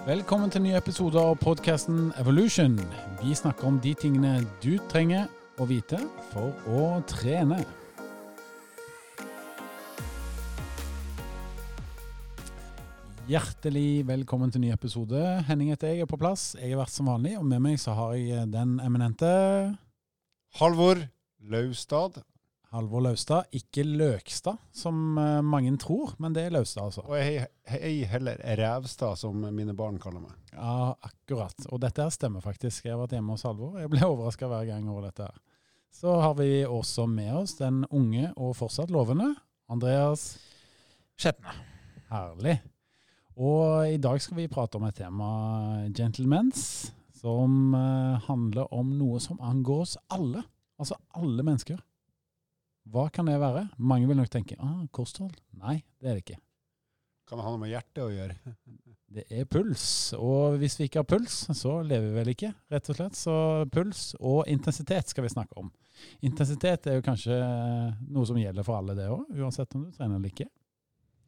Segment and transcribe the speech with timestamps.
[0.00, 2.72] Velkommen til nye ny episode av podkasten Evolution.
[3.20, 5.26] Vi snakker om de tingene du trenger
[5.60, 5.98] å vite
[6.30, 7.58] for å trene.
[13.28, 15.20] Hjertelig velkommen til ny episode.
[15.50, 16.54] Henning heter jeg, er på plass.
[16.56, 19.28] Jeg har vært som vanlig, og med meg så har jeg den eminente
[20.62, 21.04] Halvor
[21.44, 22.22] Laustad.
[22.70, 23.48] Halvor Laustad.
[23.56, 27.02] Ikke Løkstad, som eh, mange tror, men det er Laustad, altså.
[27.08, 27.40] Og ei,
[27.74, 30.36] ei heller Rævstad, som mine barn kaller meg.
[30.52, 31.66] Ja, akkurat.
[31.70, 32.86] Og dette her stemmer faktisk.
[32.86, 33.80] Jeg har vært hjemme hos Halvor.
[33.82, 35.26] Jeg ble overraska hver gang over dette.
[35.26, 35.42] her.
[35.90, 39.32] Så har vi også med oss den unge og fortsatt lovende
[39.70, 40.36] Andreas
[41.18, 41.52] Skjetne.
[42.10, 42.60] Herlig.
[43.40, 45.26] Og i dag skal vi prate om et tema,
[45.96, 50.46] gentlemens, som eh, handler om noe som angår oss alle.
[50.80, 51.82] Altså alle mennesker.
[52.90, 53.68] Hva kan det være?
[53.78, 55.36] Mange vil nok tenke ah, kosthold.
[55.60, 56.40] Nei, det er det ikke.
[57.30, 58.38] Kan det ha noe med hjertet å gjøre?
[59.10, 62.90] Det er puls, og hvis vi ikke har puls, så lever vi vel ikke, rett
[62.92, 63.16] og slett.
[63.18, 63.32] Så
[63.74, 65.66] puls og intensitet skal vi snakke om.
[66.22, 67.40] Intensitet er jo kanskje
[68.06, 70.46] noe som gjelder for alle det òg, uansett om du trener eller ikke.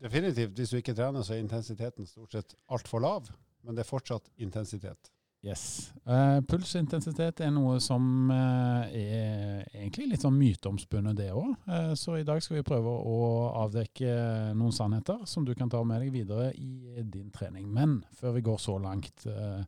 [0.03, 0.55] Definitivt.
[0.59, 3.27] Hvis du ikke trener, så er intensiteten stort sett altfor lav.
[3.67, 5.11] Men det er fortsatt intensitet.
[5.43, 5.91] Yes.
[6.07, 11.57] Uh, puls og intensitet er noe som uh, er egentlig litt sånn myteomspunnet, det òg.
[11.67, 13.17] Uh, så i dag skal vi prøve å
[13.65, 14.13] avdekke
[14.55, 17.67] noen sannheter som du kan ta med deg videre i din trening.
[17.75, 19.67] Men før vi går så langt, eh,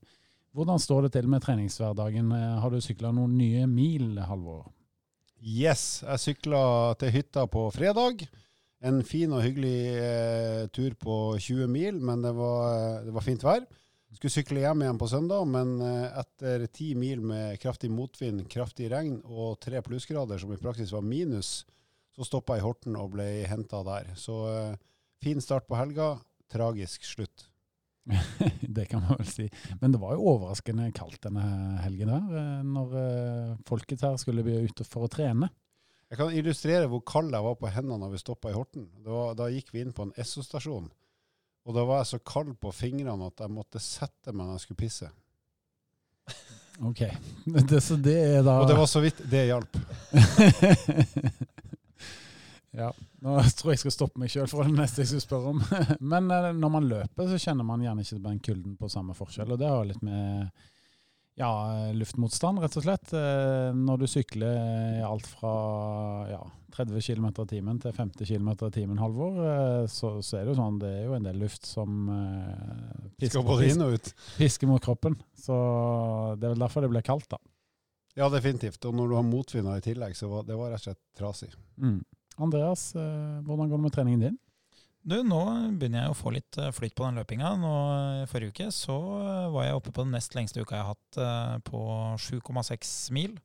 [0.55, 2.31] hvordan står det til med treningshverdagen?
[2.33, 4.69] Eh, har du sykla noen nye mil, Halvor?
[5.43, 8.23] Yes, jeg sykla til hytta på fredag.
[8.85, 13.43] En fin og hyggelig eh, tur på 20 mil, men det var, det var fint
[13.43, 13.67] vær.
[14.15, 18.87] Skulle sykle hjem igjen på søndag, men eh, etter ti mil med kraftig motvind, kraftig
[18.93, 21.65] regn og tre plussgrader, som i praksis var minus,
[22.15, 24.13] så stoppa jeg i Horten og ble henta der.
[24.19, 24.79] Så eh,
[25.25, 26.13] fin start på helga,
[26.53, 27.49] tragisk slutt.
[28.77, 29.49] det kan man vel si.
[29.81, 31.49] Men det var jo overraskende kaldt denne
[31.83, 32.97] helgen her, eh, når
[33.67, 35.51] folket her skulle bli ute for å trene.
[36.13, 38.87] Jeg kan illustrere hvor kald jeg var på hendene når vi stoppa i Horten.
[39.03, 40.87] Var, da gikk vi inn på en Esso-stasjon,
[41.65, 44.67] og da var jeg så kald på fingrene at jeg måtte sette meg når jeg
[44.67, 45.11] skulle pisse.
[46.83, 47.01] Ok,
[47.71, 49.77] det, så det er da Og det var så vidt det hjalp.
[52.81, 52.91] ja,
[53.23, 55.63] nå tror jeg jeg skal stoppe meg sjøl for det neste jeg skal spørre om.
[56.13, 59.55] Men eh, når man løper, så kjenner man gjerne ikke den kulden på samme forskjell.
[59.55, 60.51] Og det har litt med
[61.35, 61.51] ja,
[61.95, 63.15] luftmotstand, rett og slett.
[63.17, 65.55] Eh, Når du sykler alt fra
[66.31, 66.43] ja,
[66.77, 70.55] 30 km i timen til 50 km i timen, Halvor, eh, så, så er det
[70.55, 73.43] jo sånn det er jo en del luft som eh, pisker,
[73.83, 74.13] ut.
[74.39, 75.19] pisker mot kroppen.
[75.35, 75.57] Så
[76.39, 77.43] det er vel derfor det ble kaldt, da.
[78.15, 78.79] Ja, definitivt.
[78.87, 81.51] Og når du har motvinder i tillegg, så var det var rett og slett trasig.
[81.83, 81.99] Mm.
[82.47, 84.39] Andreas, hvordan går det med treningen din?
[85.05, 85.41] Du, nå
[85.77, 87.51] begynner jeg å få litt flytt flyt på den løpinga.
[87.61, 87.73] Nå,
[88.31, 91.19] forrige uke så eh, var jeg oppe på den nest lengste uka jeg har hatt,
[91.21, 91.83] eh, på
[92.17, 93.37] 7,6 mil.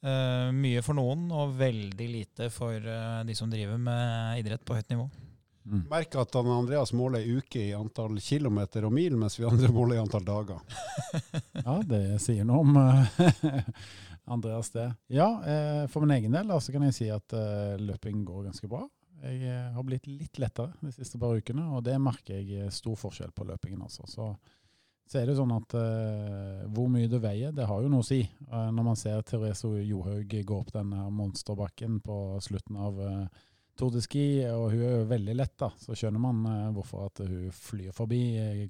[0.00, 4.78] Uh, mye for noen, og veldig lite for uh, de som driver med idrett på
[4.78, 5.04] høyt nivå.
[5.68, 5.82] Mm.
[5.90, 9.68] Merk at han Andreas måler ei uke i antall kilometer og mil, mens vi andre
[9.74, 10.62] måler i antall dager.
[11.60, 13.66] Ja, det sier noe om eh,
[14.34, 14.86] Andreas, det.
[15.12, 18.48] Ja, eh, for min egen del da, så kan jeg si at eh, løping går
[18.48, 18.86] ganske bra.
[19.20, 22.72] Jeg eh, har blitt litt lettere de siste par ukene, og det merker jeg eh,
[22.72, 23.82] stor forskjell på løpingen.
[23.84, 24.06] altså.
[24.08, 24.30] Så,
[25.10, 28.06] så er det sånn at uh, hvor mye du veier, det har jo noe å
[28.06, 28.22] si.
[28.46, 32.16] Uh, når man ser Therese Johaug gå opp denne monsterbakken på
[32.46, 36.22] slutten av uh, Tour de Ski, og hun er jo veldig lett, da, så skjønner
[36.22, 38.22] man uh, hvorfor at hun flyr forbi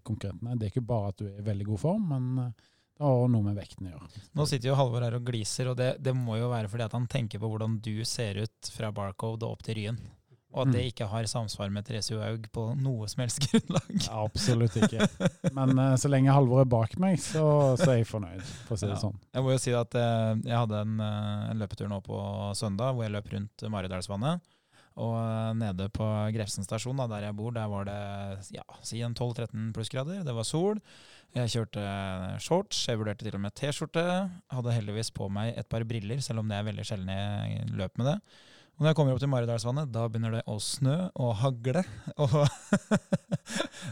[0.06, 0.56] konkurrentene.
[0.56, 2.54] Det er ikke bare at hun er i veldig god form, men
[3.00, 4.08] det også noe med vekten å gjøre.
[4.36, 6.96] Nå sitter jo Halvor her og gliser, og det, det må jo være fordi at
[6.96, 10.00] han tenker på hvordan du ser ut fra Barcode og opp til Ryen.
[10.50, 13.90] Og at det ikke har samsvar med Therese Johaug på noe som helst grunnlag.
[14.02, 15.06] Ja, absolutt ikke.
[15.54, 17.44] Men uh, så lenge Halvor er bak meg, så,
[17.78, 19.02] så er jeg fornøyd, for å si det Ja.
[19.04, 19.20] sånn.
[19.30, 22.18] Jeg må jo si at uh, jeg hadde en, uh, en løpetur nå på
[22.58, 24.50] søndag hvor jeg løp rundt Maridalsvannet.
[25.00, 25.14] Og
[25.56, 28.00] nede på Grefsen stasjon, da, der jeg bor, der var det
[28.52, 30.24] ja, si en 12-13 plussgrader.
[30.26, 30.80] Det var sol.
[31.38, 31.82] Jeg kjørte
[32.42, 34.02] shorts, jeg vurderte til og med T-skjorte.
[34.50, 38.02] Hadde heldigvis på meg et par briller, selv om det er veldig sjelden jeg løper
[38.02, 38.16] med det.
[38.80, 41.82] Og når jeg kommer opp til Maridalsvannet, da begynner det å snø og hagle.
[42.24, 42.32] Og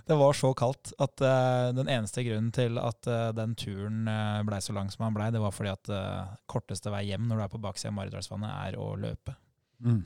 [0.08, 4.40] det var så kaldt at uh, den eneste grunnen til at uh, den turen uh,
[4.48, 7.36] blei så lang som den blei, det var fordi at uh, korteste vei hjem når
[7.36, 9.36] du er på baksida av Maridalsvannet, er å løpe.
[9.84, 10.04] Mm.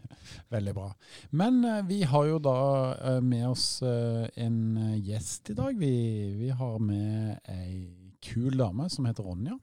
[0.48, 0.88] Veldig bra.
[1.30, 2.58] Men eh, vi har jo da
[2.94, 5.78] eh, med oss eh, en eh, gjest i dag.
[5.78, 5.94] Vi,
[6.42, 9.56] vi har med ei kul dame som heter Ronja.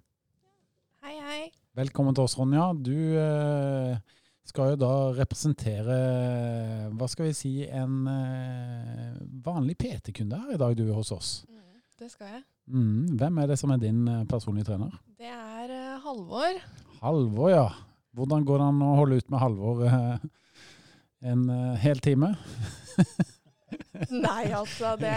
[1.05, 1.43] Hei, hei.
[1.77, 2.71] Velkommen til oss, Ronja.
[2.73, 4.17] Du eh,
[4.47, 5.97] skal jo da representere,
[6.97, 11.31] hva skal vi si, en eh, vanlig PT-kunde her i dag, du er hos oss.
[11.47, 12.41] Mm, det skal jeg.
[12.71, 13.17] Mm.
[13.21, 14.95] Hvem er det som er din eh, personlige trener?
[15.21, 16.61] Det er eh, Halvor.
[17.03, 17.67] Halvor, ja.
[18.17, 19.85] Hvordan går det an å holde ut med Halvor
[21.31, 21.45] en
[21.79, 22.33] hel time?
[24.25, 25.13] Nei, altså, det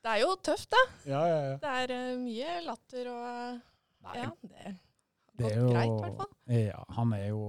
[0.00, 0.80] Det er jo tøft, da.
[1.10, 1.58] Ja, ja, ja.
[1.60, 4.74] Det er mye latter og Ja, det
[5.34, 6.32] Det er jo, greit, i hvert fall.
[6.54, 7.42] Ja, han er jo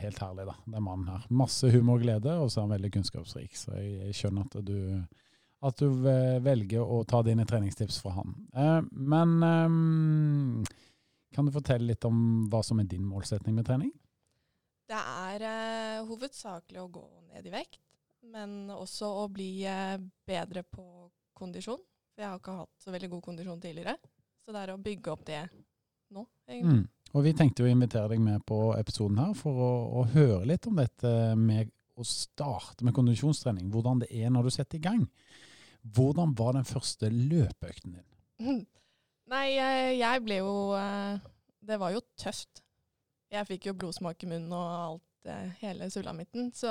[0.00, 1.26] helt herlig, da, den mannen her.
[1.30, 3.54] Masse humor og glede, og så er han veldig kunnskapsrik.
[3.56, 4.78] Så jeg, jeg skjønner at du,
[5.68, 6.02] at du
[6.48, 8.34] velger å ta dine treningstips fra han.
[8.58, 8.80] Eh,
[9.14, 10.76] men eh,
[11.34, 13.92] kan du fortelle litt om hva som er din målsetning med trening?
[14.88, 17.82] Det er eh, hovedsakelig å gå ned i vekt,
[18.32, 20.84] men også å bli eh, bedre på
[21.36, 21.80] kondisjon.
[22.14, 23.98] For jeg har ikke hatt så veldig god kondisjon tidligere.
[24.42, 25.42] Så det er å bygge opp det
[26.16, 26.80] nå, egentlig.
[26.80, 26.86] Mm.
[27.16, 29.70] Og vi tenkte å invitere deg med på episoden her for å,
[30.00, 33.70] å høre litt om dette med å starte med kondisjonstrening.
[33.72, 35.06] Hvordan det er når du setter i gang.
[35.96, 38.60] Hvordan var den første løpeøkten din?
[39.32, 39.46] Nei,
[39.98, 41.18] jeg, ble jo eh,
[41.68, 42.62] Det var jo tøft.
[43.32, 46.52] Jeg fikk jo blodsmak i munnen og alt, eh, hele sulamitten.
[46.56, 46.68] Så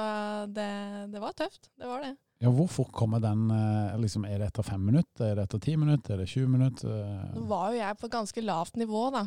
[0.54, 0.70] det,
[1.14, 1.70] det var tøft.
[1.78, 2.14] Det var det.
[2.42, 3.48] Ja, hvor fort kommer den?
[3.54, 5.32] eh, Liksom, er det etter fem minutter?
[5.34, 6.16] Er det etter ti minutter?
[6.16, 7.04] Er det 20 minutter?
[7.36, 9.26] Nå var jo jeg på ganske lavt nivå, da.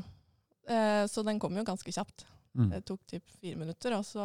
[0.70, 2.26] Eh, så den kom jo ganske kjapt.
[2.54, 2.70] Mm.
[2.74, 4.24] Det tok typ fire minutter, og så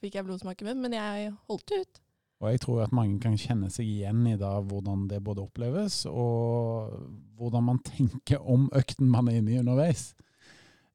[0.00, 0.84] fikk jeg blodsmak i munnen.
[0.86, 2.00] Men jeg holdt det ut.
[2.40, 6.06] Og jeg tror at mange kan kjenne seg igjen i da, hvordan det både oppleves,
[6.08, 6.94] og
[7.36, 10.14] hvordan man tenker om økten man er inne i underveis.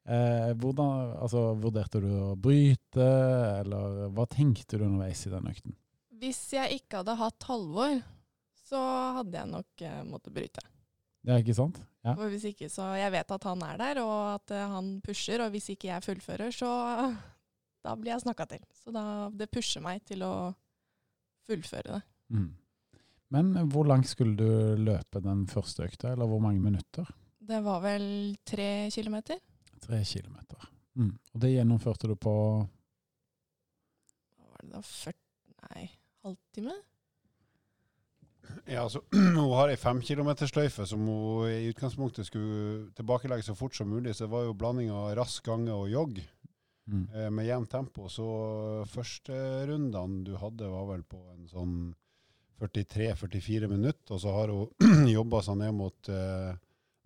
[0.06, 3.06] Eh, hvordan, altså, vurderte du å bryte,
[3.60, 5.78] eller hva tenkte du underveis i den økten?
[6.16, 8.00] Hvis jeg ikke hadde hatt Halvor,
[8.66, 8.82] så
[9.20, 10.62] hadde jeg nok eh, måttet bryte.
[11.26, 11.80] Ja, ikke sant?
[12.06, 12.14] Ja.
[12.14, 15.42] For hvis ikke, så Jeg vet at han er der, og at eh, han pusher.
[15.42, 16.70] Og hvis ikke jeg fullfører, så
[17.84, 18.62] da blir jeg snakka til.
[18.78, 20.54] Så da, det pusher meg til å
[21.46, 22.02] fullføre det.
[22.34, 22.54] Mm.
[23.34, 27.08] Men hvor langt skulle du løpe den første økta, eller hvor mange minutter?
[27.46, 29.38] Det var vel tre kilometer.
[29.82, 30.70] Tre kilometer.
[30.94, 31.12] Mm.
[31.34, 32.34] Og det gjennomførte du på
[34.38, 34.82] Hva var det da?
[34.86, 35.18] 40,
[35.66, 35.88] nei,
[36.24, 36.76] halvtime?
[38.66, 43.90] Ja, altså, hun har ei femkilometersløyfe som hun i utgangspunktet skulle tilbakelegge så fort som
[43.90, 44.14] mulig.
[44.14, 46.18] Så det var jo blanding av rask gange og jogg
[46.86, 47.04] mm.
[47.14, 48.08] eh, med jevnt tempo.
[48.12, 48.26] Så
[48.90, 49.38] første
[49.70, 51.78] rundene du hadde, var vel på en sånn
[52.62, 54.16] 43-44 minutter.
[54.16, 56.52] Og så har hun jobba seg ned mot eh,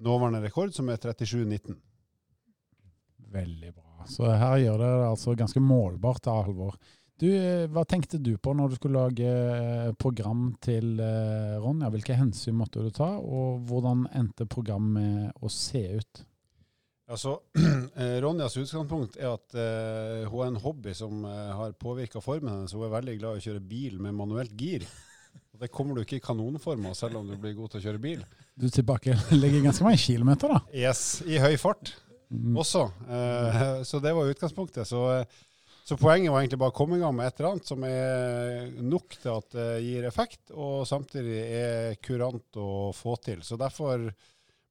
[0.01, 1.77] nåværende rekord, som er 37,19.
[3.31, 4.07] Veldig bra.
[4.11, 6.79] Så her gjør det altså ganske målbart da, Halvor.
[7.21, 11.91] Du, eh, hva tenkte du på når du skulle lage eh, program til eh, Ronja?
[11.93, 16.23] Hvilke hensyn måtte du ta, og hvordan endte programmet å se ut?
[17.11, 17.35] Altså,
[18.25, 22.73] Ronjas utgangspunkt er at uh, hun er en hobby som uh, har påvirka formen hennes.
[22.73, 24.85] Hun er veldig glad i å kjøre bil med manuelt gir.
[25.51, 27.85] Og Det kommer du ikke i kanonform av, selv om du blir god til å
[27.89, 28.23] kjøre bil.
[28.55, 30.63] Du tilbakelegger ganske mange kilometer, da.
[30.71, 31.91] Yes, I høy fart
[32.31, 32.57] Mm.
[32.57, 32.85] også.
[33.11, 34.87] Uh, så det var utgangspunktet.
[34.87, 35.25] Så, eh,
[35.85, 38.69] så poenget var egentlig bare å komme i gang med et eller annet som er
[38.85, 43.43] nok til at det gir effekt, og samtidig er kurant å få til.
[43.47, 44.11] Så derfor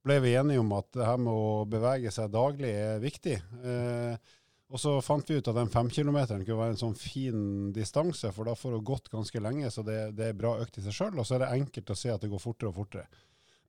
[0.05, 3.35] ble vi enige om at det her med å bevege seg daglig er viktig.
[3.63, 4.35] Eh,
[4.69, 8.45] og så fant vi ut at den femkilometeren kunne være en sånn fin distanse, for
[8.45, 11.17] da får du gått ganske lenge, så det, det er bra økt i seg sjøl.
[11.17, 13.09] Og så er det enkelt å se at det går fortere og fortere.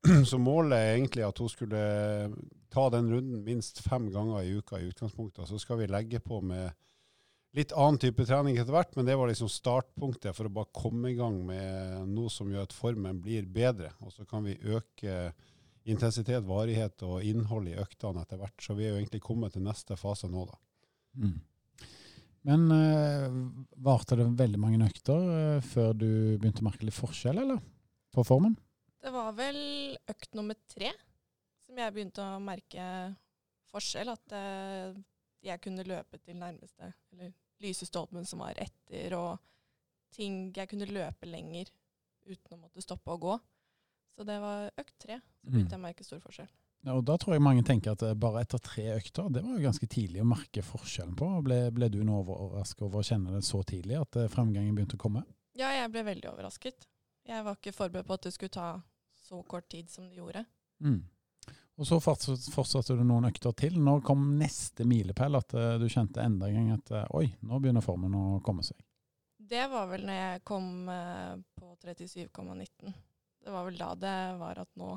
[0.31, 1.81] Så målet er egentlig at hun skulle
[2.73, 5.49] ta den runden minst fem ganger i uka i utgangspunktet.
[5.49, 6.73] Så skal vi legge på med
[7.57, 11.11] litt annen type trening etter hvert, men det var liksom startpunktet for å bare komme
[11.11, 13.91] i gang med noe som gjør at formen blir bedre.
[14.07, 15.33] Og så kan vi øke
[15.91, 18.59] intensitet, varighet og innhold i øktene etter hvert.
[18.63, 20.61] Så vi er jo egentlig kommet til neste fase nå, da.
[21.21, 21.39] Mm.
[22.49, 23.27] Men eh,
[23.85, 27.61] varte det veldig mange økter eh, før du begynte å merke litt forskjell, eller?
[28.15, 28.55] På formen?
[29.01, 29.61] Det var vel
[30.09, 30.93] økt nummer tre
[31.65, 32.85] som jeg begynte å merke
[33.73, 34.13] forskjell.
[34.15, 34.97] At eh,
[35.45, 39.39] jeg kunne løpe til nærmeste, eller lysestolpen som var etter, og
[40.15, 41.71] ting jeg kunne løpe lenger
[42.27, 43.37] uten å måtte stoppe å gå.
[44.17, 45.21] Så det var økt tre.
[45.41, 46.51] Så begynte jeg å merke stor forskjell.
[46.85, 49.57] Ja, og Da tror jeg mange tenker at eh, bare etter tre økter, det var
[49.57, 51.29] jo ganske tidlig å merke forskjellen på.
[51.45, 54.97] Ble, ble du nå overrasket over å kjenne det så tidlig, at eh, fremgangen begynte
[54.97, 55.25] å komme?
[55.61, 56.89] Ja, jeg ble veldig overrasket.
[57.29, 58.69] Jeg var ikke forberedt på at det skulle ta
[59.21, 60.47] så kort tid som det gjorde.
[60.81, 61.03] Mm.
[61.81, 63.79] Og så fortsatte, du noen økter til.
[63.81, 65.39] Når kom neste milepæl?
[65.39, 68.65] At eh, du kjente enda en gang at eh, oi, nå begynner formen å komme
[68.67, 68.77] seg.
[69.51, 72.93] Det var vel når jeg kom eh, på 37,19.
[73.41, 74.93] Det var vel da det var at nå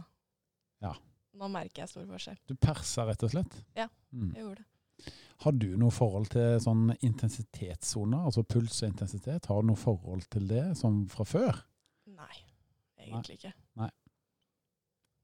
[0.84, 0.92] Ja.
[1.40, 2.44] Nå merker jeg stor forskjell.
[2.52, 3.56] Du persa rett og slett?
[3.80, 3.88] Ja.
[4.12, 4.34] Mm.
[4.36, 5.14] Jeg gjorde det.
[5.44, 9.48] Har du noe forhold til sånn intensitetssoner, altså puls og intensitet?
[9.50, 11.64] Har du noe forhold til det som fra før?
[12.12, 12.36] Nei,
[13.08, 13.56] egentlig ikke.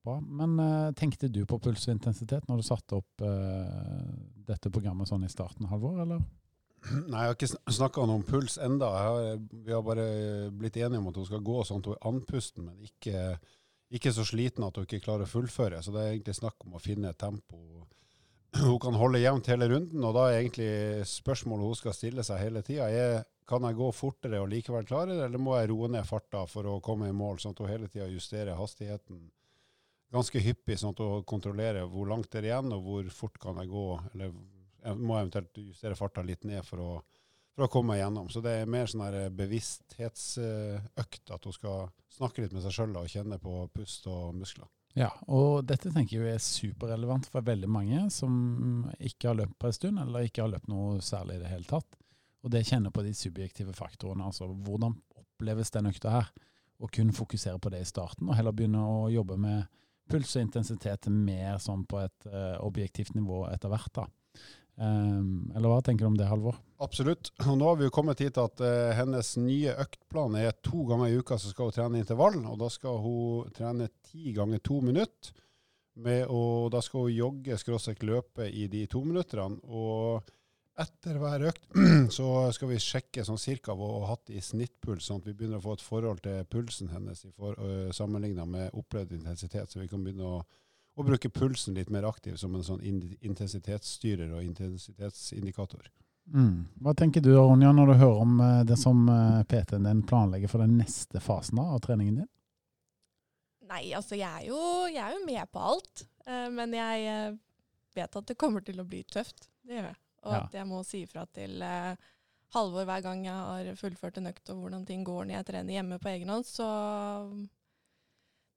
[0.10, 0.20] Bra.
[0.26, 4.10] Men uh, tenkte du på puls og intensitet når du satte opp uh,
[4.50, 6.24] dette programmet sånn i starten, Halvor, eller?
[7.12, 8.90] Nei, jeg har ikke snakka om puls enda.
[8.90, 10.10] Har, vi har bare
[10.56, 13.24] blitt enige om at hun skal gå sånn at hun er andpusten, men ikke,
[14.00, 15.84] ikke så sliten at hun ikke klarer å fullføre.
[15.86, 17.60] Så det er egentlig snakk om å finne et tempo
[18.64, 20.06] hun kan holde jevnt hele runden.
[20.08, 20.72] Og da er egentlig
[21.06, 22.90] spørsmålet hun skal stille seg hele tida,
[23.50, 26.70] kan jeg gå fortere og likevel klare det, eller må jeg roe ned farta for
[26.70, 29.28] å komme i mål, sånn at hun hele tida justerer hastigheten
[30.14, 33.60] ganske hyppig, sånn at hun kontrollerer hvor langt det er igjen, og hvor fort kan
[33.62, 34.34] jeg gå, eller
[34.80, 36.90] jeg må eventuelt justere farta litt ned for å,
[37.56, 38.30] for å komme meg gjennom.
[38.32, 43.00] Så det er mer sånn her bevissthetsøkt, at hun skal snakke litt med seg sjøl
[43.00, 44.70] og kjenne på pust og muskler.
[44.98, 49.70] Ja, og dette tenker jeg er superrelevant for veldig mange som ikke har løpt på
[49.70, 52.00] en stund, eller ikke har løpt noe særlig i det hele tatt.
[52.44, 54.26] Og det kjenner på de subjektive faktorene.
[54.26, 56.32] Altså hvordan oppleves den økta her?
[56.80, 59.68] Og kun fokusere på det i starten, og heller begynne å jobbe med
[60.10, 63.92] puls og intensitet mer sånn på et uh, objektivt nivå etter hvert.
[64.02, 64.08] da.
[64.80, 66.56] Um, eller hva tenker du om det, Halvor?
[66.80, 67.34] Absolutt.
[67.44, 71.12] Og nå har vi jo kommet hit at uh, hennes nye øktplan er to ganger
[71.12, 72.40] i uka så skal hun trene intervall.
[72.48, 75.36] Og da skal hun trene ti ganger to minutter.
[76.00, 79.60] Med, og da skal hun jogge skråstrek løpe i de to minuttene.
[79.68, 80.24] Og
[80.80, 81.66] etter hver økt
[82.18, 85.36] så skal vi sjekke sånn cirka hva hun har hatt i snittpuls, sånn at vi
[85.36, 87.32] begynner å få et forhold til pulsen hennes i
[87.96, 89.72] sammenligna med opplevd intensitet.
[89.72, 90.42] Så vi kan begynne å,
[90.96, 95.92] å, bruke pulsen litt mer aktiv som en sånn intensitetsstyrer og intensitetsindikator.
[96.30, 96.68] Mm.
[96.86, 99.08] Hva tenker du Ronja, når du hører om det som
[99.50, 102.30] PT-en din planlegger for den neste fasen av treningen din?
[103.70, 104.60] Nei, altså jeg er jo,
[104.90, 106.06] jeg er jo med på alt.
[106.54, 107.34] Men jeg
[107.98, 109.50] vet at det kommer til å bli tøft.
[109.66, 109.98] Det gjør jeg.
[110.26, 110.42] Og ja.
[110.44, 111.94] at jeg må si ifra til eh,
[112.56, 115.76] Halvor hver gang jeg har fullført en økt, og hvordan ting går når jeg trener
[115.76, 116.48] hjemme på egen hånd.
[116.50, 116.66] Så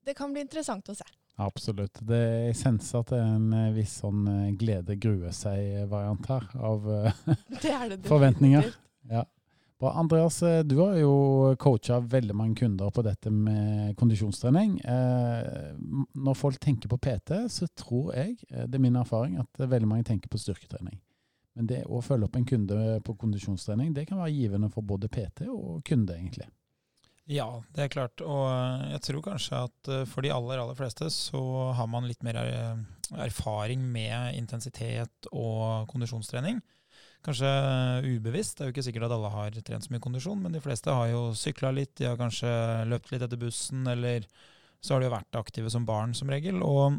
[0.06, 1.06] det kan bli interessant å se.
[1.42, 2.00] Absolutt.
[2.00, 6.48] Det, jeg senser at det er en eh, viss sånn eh, glede grue seg-variant her,
[6.56, 6.88] av
[7.62, 8.72] det det forventninger.
[9.10, 9.26] Ja.
[9.82, 9.92] Bra.
[9.92, 14.76] Andreas, eh, du har jo coacha veldig mange kunder på dette med kondisjonstrening.
[14.78, 15.72] Eh,
[16.14, 20.06] når folk tenker på PT, så tror jeg, det er min erfaring, at veldig mange
[20.06, 21.00] tenker på styrketrening.
[21.58, 25.10] Men det å følge opp en kunde på kondisjonstrening, det kan være givende for både
[25.12, 26.48] PT og kunde, egentlig.
[27.30, 28.22] Ja, det er klart.
[28.24, 31.42] Og eh, jeg tror kanskje at eh, for de aller, aller fleste så
[31.76, 32.80] har man litt mer eh,
[33.22, 36.58] erfaring med intensitet og kondisjonstrening.
[37.22, 37.46] Kanskje
[38.08, 38.56] ubevisst.
[38.58, 40.90] Det er jo ikke sikkert at alle har trent så mye kondisjon, men de fleste
[40.90, 42.50] har jo sykla litt, de har kanskje
[42.90, 44.26] løpt litt etter bussen, eller
[44.82, 46.58] så har de jo vært aktive som barn som regel.
[46.66, 46.98] Og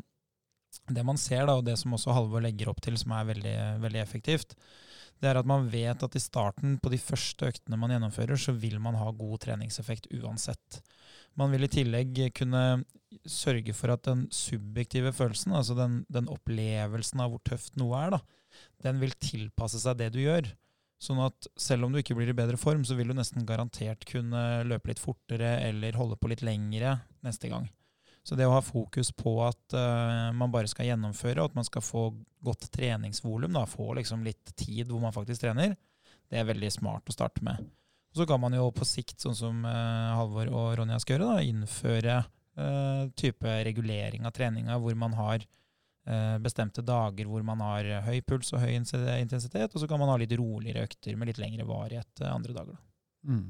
[0.90, 3.58] det man ser, da, og det som også Halvor legger opp til, som er veldig,
[3.84, 4.56] veldig, effektivt,
[5.22, 8.56] det er at man vet at i starten, på de første øktene man gjennomfører, så
[8.58, 10.82] vil man ha god treningseffekt uansett.
[11.40, 12.84] Man vil i tillegg kunne
[13.30, 18.18] sørge for at den subjektive følelsen, altså den, den opplevelsen av hvor tøft noe er,
[18.18, 18.22] da,
[18.84, 20.50] den vil tilpasse seg det du gjør.
[21.04, 24.06] Sånn at selv om du ikke blir i bedre form, så vil du nesten garantert
[24.08, 27.68] kunne løpe litt fortere eller holde på litt lengre neste gang.
[28.24, 31.68] Så det å ha fokus på at uh, man bare skal gjennomføre, og at man
[31.68, 32.06] skal få
[32.44, 35.76] godt treningsvolum, få liksom litt tid hvor man faktisk trener,
[36.32, 37.60] det er veldig smart å starte med.
[38.14, 41.34] Og så kan man jo på sikt, sånn som uh, Halvor og Ronja skal gjøre,
[41.34, 45.50] da, innføre uh, type regulering av treninga hvor man har
[46.44, 50.18] bestemte dager hvor man har høy puls og høy intensitet, og så kan man ha
[50.20, 52.82] litt roligere økter med litt lengre varighet andre dager.
[53.24, 53.46] Mm.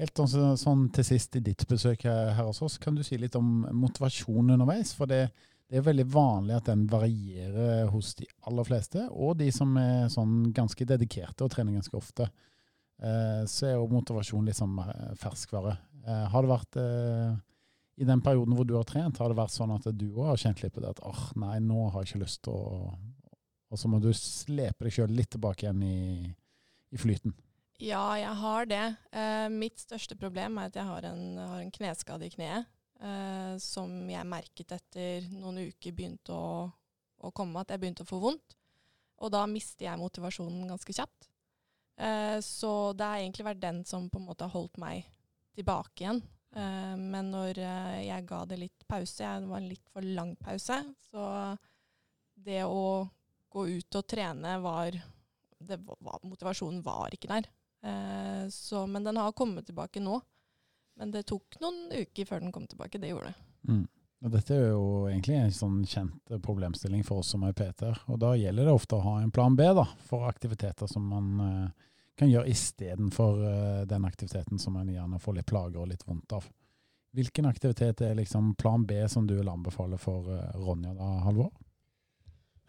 [0.00, 3.36] Helt sånn, sånn, til sist i ditt besøk her hos oss, kan du si litt
[3.38, 4.94] om motivasjonen underveis?
[4.96, 5.26] For det,
[5.68, 10.08] det, er veldig vanlig at den varierer hos de aller fleste, og de som er
[10.12, 12.30] sånn ganske dedikerte og trener ganske ofte.
[13.02, 14.80] Eh, så er jo motivasjon liksom
[15.20, 15.76] ferskvare.
[16.06, 17.36] Eh, har det vært eh,
[18.02, 20.40] i den perioden hvor du har trent, har det vært sånn at du òg har
[20.40, 22.92] kjent litt på det at åh, nei, nå har jeg ikke lyst til å
[23.72, 26.28] Og så må du slepe deg sjøl litt tilbake igjen i,
[26.92, 27.32] i flyten.
[27.82, 28.84] Ja, jeg har det.
[29.10, 32.68] Uh, mitt største problem er at jeg har en, har en kneskade i kneet.
[33.02, 38.10] Uh, som jeg merket etter noen uker begynte å, å, komme, at jeg begynte å
[38.10, 38.54] få vondt.
[39.18, 41.26] Og da mister jeg motivasjonen ganske kjapt.
[41.98, 45.08] Uh, så det har egentlig vært den som på en måte har holdt meg
[45.58, 46.22] tilbake igjen.
[46.52, 50.78] men når jeg ga det litt pause, det var en litt for lang pause,
[51.10, 51.24] så
[52.32, 53.04] det å
[53.52, 54.96] gå ut og trene var,
[55.60, 57.48] var Motivasjonen var ikke der.
[57.82, 60.20] Eh, så, men den har kommet tilbake nå.
[61.00, 63.00] Men det tok noen uker før den kom tilbake.
[63.00, 63.48] Det gjorde det.
[63.68, 63.84] Mm.
[64.32, 68.04] Dette er jo egentlig en sånn kjent problemstilling for oss som er PT-er.
[68.12, 71.30] Og da gjelder det ofte å ha en plan B da, for aktiviteter som man
[71.42, 73.40] uh, kan gjøre istedenfor
[73.90, 76.46] den aktiviteten som man gjerne får litt plager og litt vondt av.
[77.12, 81.50] Hvilken aktivitet er liksom plan B som du vil anbefale for eh, Ronja da, Halvor?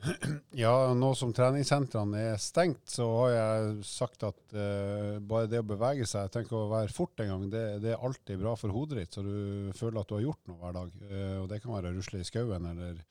[0.63, 5.67] Ja, nå som treningssentrene er stengt, så har jeg sagt at uh, bare det å
[5.67, 8.99] bevege seg, tenker å være fort en gang, det, det, er alltid bra for hodet
[9.01, 10.93] ditt, så du føler at du har gjort noe hver dag.
[11.09, 13.01] Uh, og det kan være å rusle i skauen eller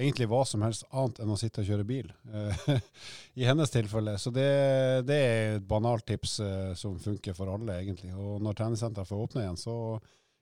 [0.00, 2.08] egentlig hva som helst annet enn å sitte og kjøre bil.
[2.32, 2.78] Uh,
[3.40, 4.16] I hennes tilfelle.
[4.20, 4.48] Så det,
[5.08, 6.38] det er et banalt tips
[6.80, 8.14] som funker for alle, egentlig.
[8.16, 9.76] Og når treningssenteret får åpne igjen, så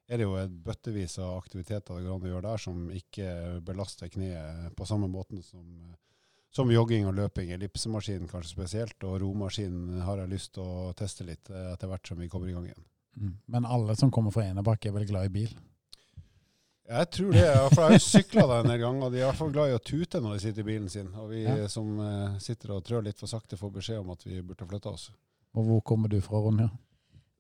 [0.08, 3.30] er det jo et bøttevis av aktiviteter det går an å gjøre der som ikke
[3.64, 5.64] belaster kneet på samme måten som,
[6.54, 7.52] som jogging og løping.
[7.52, 12.20] Ellipsemaskinen kanskje spesielt, og romaskinen har jeg lyst til å teste litt etter hvert som
[12.20, 12.86] vi kommer i gang igjen.
[13.18, 13.34] Mm.
[13.52, 15.52] Men alle som kommer fra Enebakk er vel glad i bil?
[16.88, 17.44] Jeg tror det.
[17.74, 19.70] For jeg har jo sykla der en del ganger, de er i hvert fall glad
[19.70, 21.10] i å tute når de sitter i bilen sin.
[21.20, 21.56] Og vi ja.
[21.68, 24.92] som uh, sitter og trør litt for sakte, får beskjed om at vi burde flytte
[24.94, 25.10] oss.
[25.58, 26.70] Og hvor kommer du fra, Ronja?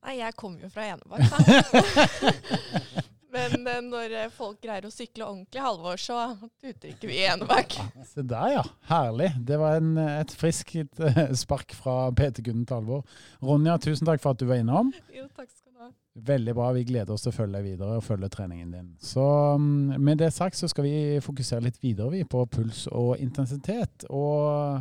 [0.06, 3.04] Nei, jeg kommer jo fra Enebakk, da.
[3.34, 6.18] Men eh, når eh, folk greier å sykle ordentlig halvår, så
[6.62, 7.76] tuter ikke vi i Enebakk.
[8.12, 8.64] Se der, ja.
[8.88, 9.30] Herlig.
[9.50, 11.02] Det var en, eh, et friskt
[11.42, 13.18] spark fra Peter Gunden til Halvor.
[13.44, 14.92] Ronja, tusen takk for at du var innom.
[15.14, 15.92] Jo, takk skal du ha.
[16.30, 16.70] Veldig bra.
[16.78, 18.88] Vi gleder oss til å følge deg videre og følge treningen din.
[19.02, 19.26] Så
[19.60, 24.08] mm, med det sagt så skal vi fokusere litt videre vi, på puls og intensitet.
[24.08, 24.80] Og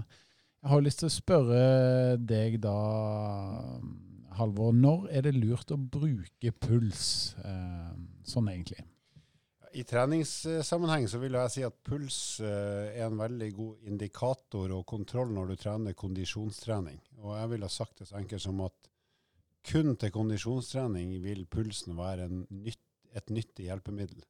[0.64, 1.64] jeg har lyst til å spørre
[2.24, 2.78] deg da
[4.38, 7.96] Halvor, når er det lurt å bruke puls eh,
[8.28, 8.86] sånn egentlig?
[9.78, 14.86] I treningssammenheng så vil jeg si at puls eh, er en veldig god indikator og
[14.90, 17.02] kontroll når du trener kondisjonstrening.
[17.22, 18.90] Og jeg ville sagt det så enkelt som at
[19.68, 22.84] kun til kondisjonstrening vil pulsen være nytt,
[23.18, 24.24] et nyttig hjelpemiddel.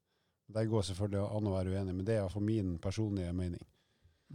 [0.47, 3.63] Det går selvfølgelig an å være uenig, men det er iallfall min personlige mening.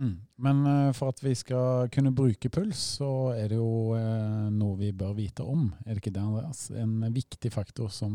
[0.00, 0.14] Mm.
[0.36, 4.78] Men uh, for at vi skal kunne bruke puls, så er det jo uh, noe
[4.80, 5.68] vi bør vite om.
[5.84, 6.68] Er det ikke det, Andreas?
[6.70, 8.14] En viktig faktor som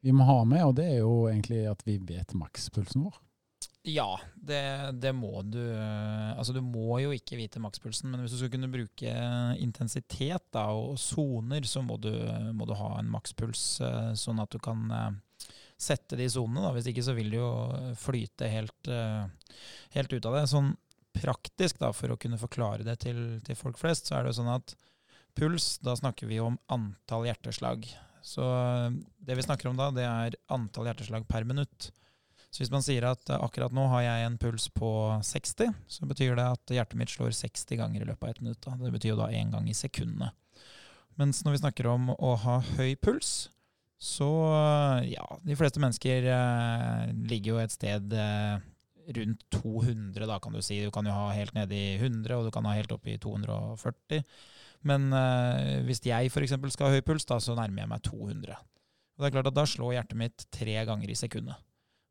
[0.00, 3.18] vi må ha med, og det er jo egentlig at vi vet makspulsen vår.
[3.88, 4.60] Ja, det,
[5.00, 5.60] det, må du.
[5.72, 9.14] Eh, altså Du må jo ikke vite makspulsen, men hvis du skal kunne bruke
[9.56, 12.12] intensitet da, og soner, så må du,
[12.56, 13.64] må du, ha en makspuls,
[14.20, 14.84] sånn at du kan
[15.80, 16.74] sette de sonene.
[16.76, 17.50] Hvis ikke så vil det jo
[18.00, 18.92] flyte helt,
[19.96, 20.44] helt ut av det.
[20.52, 20.74] Sånn
[21.16, 24.50] praktisk, da, for å kunne forklare det til, til, folk flest, så er det sånn
[24.52, 24.74] at
[25.38, 27.86] puls, da snakker vi om antall hjerteslag.
[28.26, 28.90] Så eh,
[29.26, 31.90] det vi snakker om da, det er antall hjerteslag per minutt.
[32.50, 34.90] Så hvis man sier at eh, akkurat nå har jeg en puls på
[35.26, 38.60] 60, så betyr det at hjertet mitt slår 60 ganger i løpet av et minutt.
[38.66, 38.76] Da.
[38.80, 40.32] Det betyr jo da én gang i sekundene.
[41.20, 43.50] Mens når vi snakker om å ha høy puls,
[44.00, 48.54] så eh, ja, de fleste mennesker eh, ligger jo et sted eh,
[49.16, 50.80] rundt 200, da kan du si.
[50.84, 53.18] Du kan jo ha helt nede i 100, og du kan ha helt opp i
[53.20, 54.22] 240.
[54.88, 56.56] Men eh, hvis jeg f.eks.
[56.74, 58.60] skal ha høy puls, da, så nærmer jeg meg 200.
[59.20, 61.58] Og det er klart at Da slår hjertet mitt tre ganger i sekundet.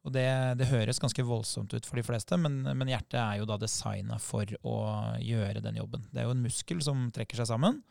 [0.07, 0.27] Og det,
[0.61, 4.19] det høres ganske voldsomt ut for de fleste, men, men hjertet er jo da designa
[4.23, 4.77] for å
[5.19, 6.05] gjøre den jobben.
[6.07, 7.81] Det er jo en muskel som trekker seg sammen,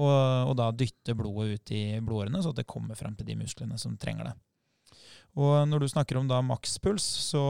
[0.00, 0.14] og,
[0.48, 3.98] og da dytter blodet ut i blodårene, så det kommer frem til de musklene som
[4.00, 4.34] trenger det.
[5.40, 7.42] Og når du snakker om da makspuls, så,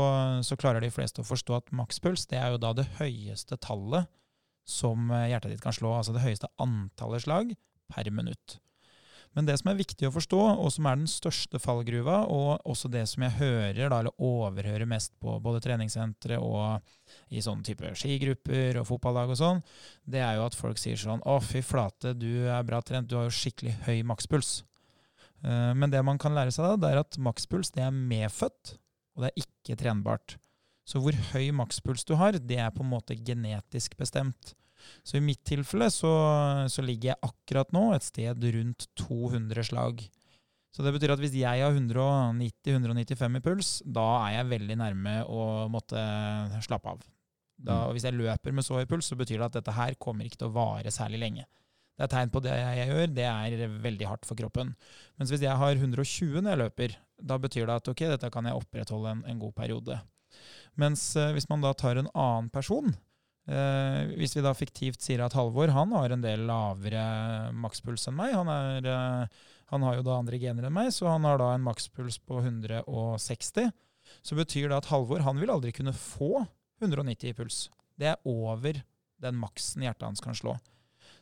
[0.46, 4.06] så, klarer de fleste å forstå at makspuls det er jo da det høyeste tallet
[4.68, 7.56] som eh, hjertet ditt kan slå, altså det høyeste antallet slag
[7.90, 8.60] per minutt.
[9.32, 12.90] Men det som er viktig å forstå, og som er den største fallgruva, og også
[12.92, 16.84] det som jeg hører, da, eller overhører mest på både treningssentre og
[17.32, 19.62] i sånne type skigrupper og fotballag og sånn,
[20.04, 23.16] det er jo at folk sier sånn Å, fy flate, du er bra trent, du
[23.18, 24.60] har jo skikkelig høy makspuls.
[25.42, 28.76] Eh, men det man kan lære seg da, det er at makspuls det er medfødt,
[29.16, 30.36] og det er ikke trenbart.
[30.88, 34.54] Så hvor høy makspuls du har, det er på en måte genetisk bestemt.
[35.06, 36.10] Så i mitt tilfelle så,
[36.66, 40.02] så ligger jeg akkurat nå et sted rundt 200 slag.
[40.72, 45.16] Så det betyr at hvis jeg har 190-195 i puls, da er jeg veldig nærme
[45.28, 46.00] å måtte
[46.64, 47.02] slappe av.
[47.62, 47.92] Da, mm.
[47.94, 50.40] hvis jeg løper med så høy puls, så betyr det at dette her kommer ikke
[50.40, 51.46] til å vare særlig lenge
[51.98, 54.72] det er tegn på det jeg gjør, det er veldig hardt for kroppen.
[55.20, 58.48] Mens hvis jeg har 120 når jeg løper, da betyr det at ok, dette kan
[58.48, 59.98] jeg opprettholde en, en god periode.
[60.80, 62.94] Mens eh, hvis man da tar en annen person,
[63.46, 67.04] eh, hvis vi da fiktivt sier at Halvor han har en del lavere
[67.52, 71.10] makspuls enn meg, han, er, eh, han har jo da andre gener enn meg, så
[71.12, 73.70] han har da en makspuls på 160,
[74.24, 76.46] så betyr det at Halvor han vil aldri kunne få
[76.82, 77.66] 190 i puls.
[78.00, 78.80] Det er over
[79.22, 80.56] den maksen hjertet hans kan slå.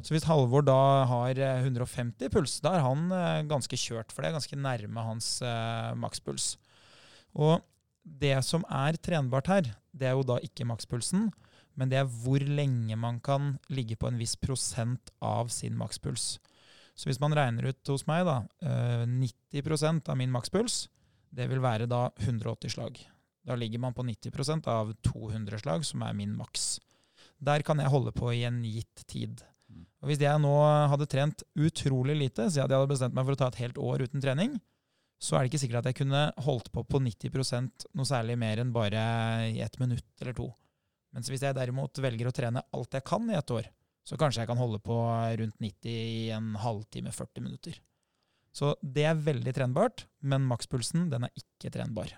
[0.04, 4.22] Så hvis Halvor da har 150 eh, puls, da er han eh, ganske kjørt, for
[4.22, 6.54] det er ganske nærme hans eh, makspuls.
[7.36, 7.60] Og
[8.02, 11.28] det som er trenbart her, det er jo da ikke makspulsen,
[11.78, 16.38] men det er hvor lenge man kan ligge på en viss prosent av sin makspuls.
[16.98, 18.42] Så hvis man regner ut hos meg, da,
[19.08, 20.88] 90% av min makspuls,
[21.30, 22.96] Det vil være da 180 slag.
[23.46, 26.80] Da ligger man på 90% av 200 slag, som er min maks.
[27.38, 29.44] Der kan jeg holde på i en gitt tid.
[30.00, 30.54] Og Hvis jeg nå
[30.92, 34.06] hadde trent utrolig lite, så jeg hadde bestemt meg for å ta et helt år
[34.08, 34.54] uten trening,
[35.20, 38.62] så er det ikke sikkert at jeg kunne holdt på på 90% noe særlig mer
[38.62, 39.02] enn bare
[39.50, 40.48] i ett minutt eller to.
[41.12, 43.68] Mens hvis jeg derimot velger å trene alt jeg kan i et år,
[44.06, 44.96] så kanskje jeg kan holde på
[45.42, 47.76] rundt 90 i en halvtime, 40 minutter.
[48.56, 52.14] Så det er veldig trenbart, men makspulsen den er ikke trenbar.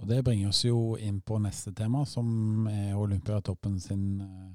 [0.00, 4.52] Og det bringer oss jo inn på neste tema, som er Olympiatoppen sin eh,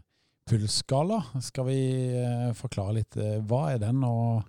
[0.49, 1.21] pulsskala.
[1.45, 1.79] Skal vi
[2.17, 4.41] eh, forklare litt eh, hva er den, og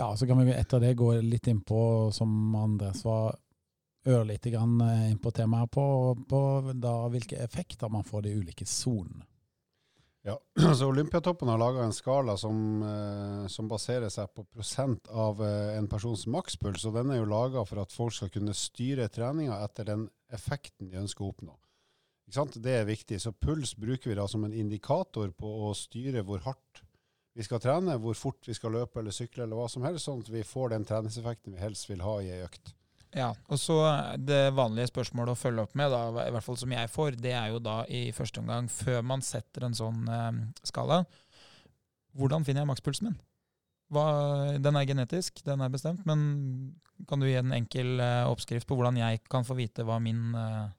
[0.00, 3.36] ja, så kan vi etter det gå litt innpå, som Andres var
[4.08, 4.78] ørlite grann
[5.10, 5.84] innpå temaet på,
[6.28, 6.40] på
[6.72, 9.26] da hvilke effekter man får de ulike sonene.
[10.22, 10.40] Ja,
[10.76, 15.76] så Olympiatoppen har laga en skala som, eh, som, baserer seg på prosent av eh,
[15.78, 16.84] en persons makspuls.
[16.84, 20.90] og Den er jo laga for at folk skal kunne styre treninga etter den effekten
[20.90, 21.56] de ønsker å oppnå.
[22.30, 23.20] Det er viktig.
[23.20, 26.84] Så puls bruker vi da som en indikator på å styre hvor hardt
[27.34, 30.22] vi skal trene, hvor fort vi skal løpe eller sykle eller hva som helst, sånn
[30.24, 32.74] at vi får den treningseffekten vi helst vil ha i ei økt.
[33.10, 33.76] Ja, og så
[34.18, 37.32] Det vanlige spørsmålet å følge opp med, da, i hvert fall som jeg får, det
[37.34, 40.30] er jo da i første omgang, før man setter en sånn eh,
[40.62, 41.04] skala
[42.18, 43.18] Hvordan finner jeg makspulsen min?
[43.90, 44.04] Hva,
[44.62, 46.20] den er genetisk, den er bestemt, men
[47.10, 50.30] kan du gi en enkel eh, oppskrift på hvordan jeg kan få vite hva min
[50.38, 50.70] eh,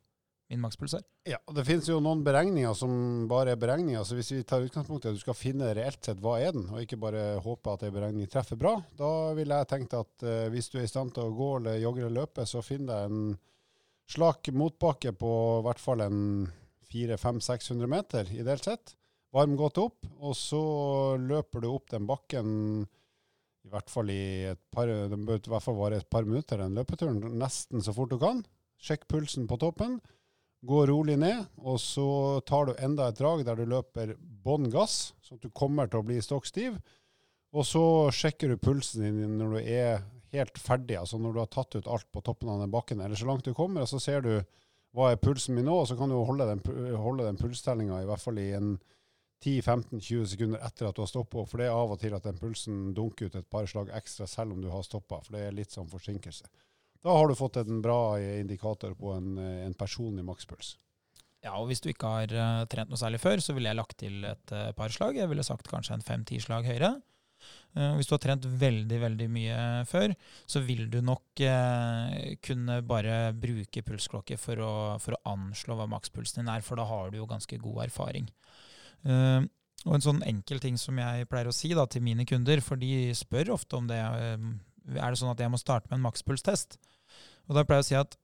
[0.52, 1.04] min makspuls er.
[1.30, 4.04] Ja, Det finnes jo noen beregninger som bare er beregninger.
[4.04, 6.68] så Hvis vi tar utgangspunkt i at du skal finne reelt sett hva er den,
[6.70, 10.50] og ikke bare håpe at en beregning treffer bra, da ville jeg tenkt at uh,
[10.52, 13.08] hvis du er i stand til å gå eller jogge eller løpe, så finn deg
[13.08, 13.38] en
[14.12, 16.24] slak motbakke på i hvert fall en
[16.92, 18.96] 400-500-600 meter, ideelt sett.
[19.32, 20.64] Varm godt opp, og så
[21.16, 22.50] løper du opp den bakken
[23.62, 26.60] i hvert fall i et par, den bør i hvert fall vare et par minutter,
[26.60, 28.42] den løpeturen, nesten så fort du kan.
[28.82, 30.00] Sjekk pulsen på toppen.
[30.62, 32.08] Gå rolig ned, og så
[32.46, 36.04] tar du enda et drag der du løper bånn gass, sånn at du kommer til
[36.04, 36.78] å bli stokk stiv.
[37.52, 41.50] Og så sjekker du pulsen din når du er helt ferdig, altså når du har
[41.52, 44.00] tatt ut alt på toppen av den bakken, eller så langt du kommer, og så
[44.00, 44.36] ser du
[44.96, 46.62] hva er pulsen min nå, og så kan du holde den,
[47.00, 48.76] holde den pulstellinga i hvert fall i en
[49.42, 52.38] 10-15-20 sekunder etter at du har stoppa, for det er av og til at den
[52.38, 55.58] pulsen dunker ut et par slag ekstra selv om du har stoppa, for det er
[55.58, 56.46] litt sånn forsinkelse.
[57.02, 60.76] Da har du fått en bra indikator på en, en personlig makspuls.
[61.42, 63.98] Ja, og hvis du ikke har uh, trent noe særlig før, så ville jeg lagt
[63.98, 65.18] til et uh, par slag.
[65.18, 66.94] Jeg ville sagt kanskje en fem-ti slag høyere.
[67.74, 69.56] Uh, hvis du har trent veldig, veldig mye
[69.90, 70.14] før,
[70.46, 71.42] så vil du nok
[72.46, 76.86] kunne bare bruke pulsklokke for å, for å, anslå hva makspulsen din er, for da
[76.86, 78.28] har du jo ganske god erfaring.
[79.08, 82.78] og en sånn enkel ting som jeg pleier å si da, til mine kunder, for
[82.78, 84.04] de spør ofte om det
[84.90, 86.78] er det sånn at jeg må starte med en makspulstest.
[87.50, 88.18] Og da pleier jeg å si at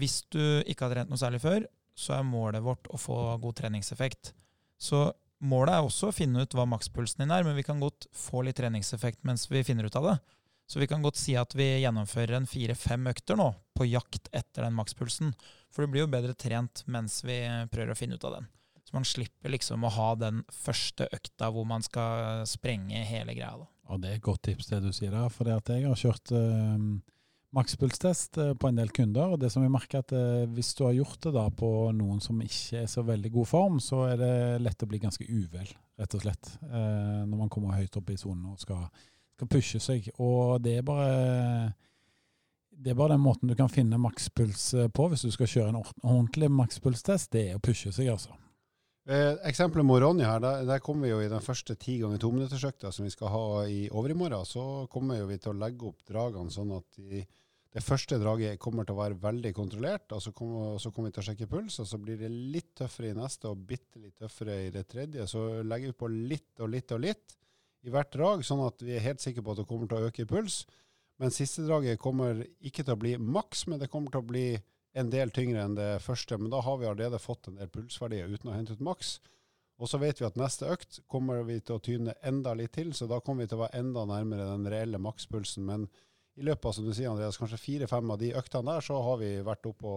[0.00, 1.64] hvis du ikke har trent noe særlig før,
[1.98, 4.32] så er målet vårt å få god treningseffekt.
[4.80, 5.08] Så
[5.42, 8.44] målet er også å finne ut hva makspulsen din er, men vi kan godt få
[8.46, 10.18] litt treningseffekt mens vi finner ut av det.
[10.70, 14.62] Så vi kan godt si at vi gjennomfører en fire-fem økter nå på jakt etter
[14.62, 15.32] den makspulsen.
[15.74, 17.40] For det blir jo bedre trent mens vi
[17.72, 18.46] prøver å finne ut av den.
[18.86, 23.58] Så man slipper liksom å ha den første økta hvor man skal sprenge hele greia.
[23.58, 23.66] da.
[23.90, 25.28] Og Det er et godt tips det du sier der.
[25.32, 26.84] For jeg har kjørt eh,
[27.56, 29.34] makspulstest på en del kunder.
[29.34, 32.20] og det som jeg merker at eh, Hvis du har gjort det da på noen
[32.22, 35.70] som ikke er så veldig god form, så er det lett å bli ganske uvel,
[35.98, 36.52] rett og slett.
[36.62, 38.86] Eh, når man kommer høyt opp i sonen og skal,
[39.34, 40.12] skal, pushe seg.
[40.18, 41.72] Og det er bare
[42.80, 45.82] det er bare den måten du kan finne makspuls på hvis du skal kjøre en
[45.82, 47.28] ordentlig makspulstest.
[47.34, 48.32] Det er å pushe seg, altså.
[49.08, 52.20] Eh, eksempelet med Ronny her, der, der, kommer vi jo i den første ti ganger
[52.20, 54.44] tominuttersøkta som vi skal ha i overmorgen.
[54.46, 57.22] Så kommer vi til å legge opp dragene sånn at de,
[57.72, 60.12] det første draget kommer til å være veldig kontrollert.
[60.12, 62.74] og så kommer, så kommer, vi til å sjekke puls, og så blir det litt
[62.76, 65.26] tøffere i neste og bitte litt tøffere i det tredje.
[65.26, 67.36] Så legger vi på litt og litt og litt
[67.86, 70.10] i hvert drag, sånn at vi er helt sikre på at det kommer til å
[70.10, 70.66] øke i puls.
[71.20, 74.44] Men siste draget kommer ikke til å bli maks, men det kommer til å bli
[74.92, 78.30] en del tyngre enn det første, men da har vi allerede fått en del pulsverdier
[78.30, 79.18] uten å hente ut maks.
[79.80, 82.92] Og så vet vi at neste økt kommer vi til å tyne enda litt til,
[82.92, 85.64] så da kommer vi til å være enda nærmere den reelle makspulsen.
[85.64, 85.86] Men
[86.36, 89.22] i løpet av som du sier, Andreas, kanskje fire-fem av de øktene der, så har
[89.22, 89.94] vi vært oppe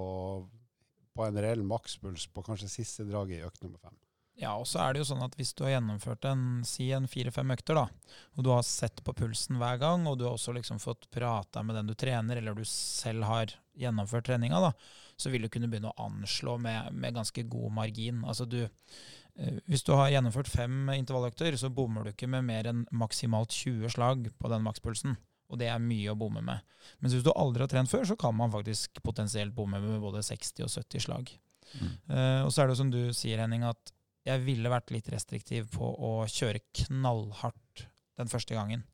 [1.14, 3.98] på en reell makspuls på kanskje siste draget i økt nummer fem.
[4.40, 7.06] Ja, og så er det jo sånn at hvis du har gjennomført en si en
[7.10, 10.56] fire-fem økter, da, og du har sett på pulsen hver gang, og du har også
[10.58, 14.72] liksom fått prata med den du trener, eller du selv har gjennomført treninga, da,
[15.18, 18.24] så vil du kunne begynne å anslå med, med ganske god margin.
[18.28, 22.70] Altså du, eh, hvis du har gjennomført fem intervalløkter, så bommer du ikke med mer
[22.72, 25.18] enn maksimalt 20 slag på den makspulsen.
[25.54, 26.64] Og det er mye å bomme med.
[27.04, 30.24] Mens hvis du aldri har trent før, så kan man faktisk potensielt bomme med både
[30.26, 31.34] 60 og 70 slag.
[31.74, 31.92] Mm.
[32.10, 33.94] Uh, og så er det som du sier, Henning, at
[34.26, 37.86] jeg ville vært litt restriktiv på å kjøre knallhardt
[38.18, 38.86] den første gangen.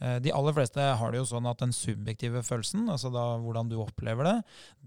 [0.00, 3.70] Eh, De aller fleste har det jo sånn at den subjektive følelsen, altså da hvordan
[3.70, 4.36] du opplever det,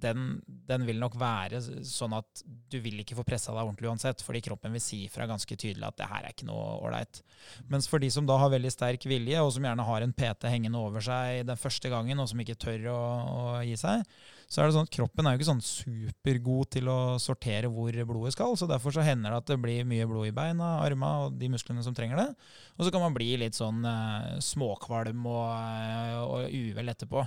[0.05, 4.23] den, den vil nok være sånn at du vil ikke få pressa deg ordentlig uansett,
[4.25, 7.21] fordi kroppen vil si fra ganske tydelig at det her er ikke noe ålreit.
[7.71, 10.49] Mens for de som da har veldig sterk vilje, og som gjerne har en PT
[10.49, 14.03] hengende over seg den første gangen, og som ikke tør å, å gi seg,
[14.47, 17.95] så er det sånn at kroppen er jo ikke sånn supergod til å sortere hvor
[18.09, 21.13] blodet skal, så derfor så hender det at det blir mye blod i beina, arma
[21.25, 22.29] og de musklene som trenger det.
[22.77, 27.25] Og så kan man bli litt sånn eh, småkvalm og, eh, og uvel etterpå.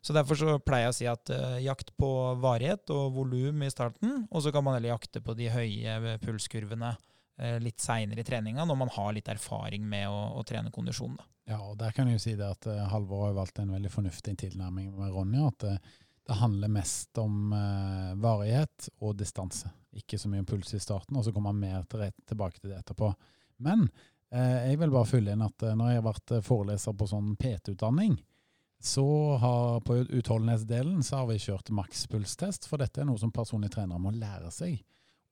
[0.00, 2.10] Så derfor så pleier jeg å si at eh, jakt på
[2.42, 6.92] varighet og volum i starten, og så kan man heller jakte på de høye pulskurvene
[6.94, 11.18] eh, litt seinere i treninga, når man har litt erfaring med å, å trene kondisjon.
[11.48, 13.90] Ja, og der kan jeg jo si det at uh, Halvor har valgt en veldig
[13.90, 15.48] fornuftig tilnærming med Ronja.
[15.48, 15.76] At det,
[16.28, 19.70] det handler mest om uh, varighet og distanse.
[19.96, 22.82] Ikke så mye impuls i starten, og så kommer man mer til, tilbake til det
[22.82, 23.08] etterpå.
[23.64, 27.08] Men uh, jeg vil bare fylle inn at uh, når jeg har vært foreleser på
[27.08, 28.18] sånn PT-utdanning,
[28.78, 29.06] så
[29.40, 34.02] har på utholdenhetsdelen så har vi kjørt makspulstest, for dette er noe som personlige trenere
[34.02, 34.76] må lære seg.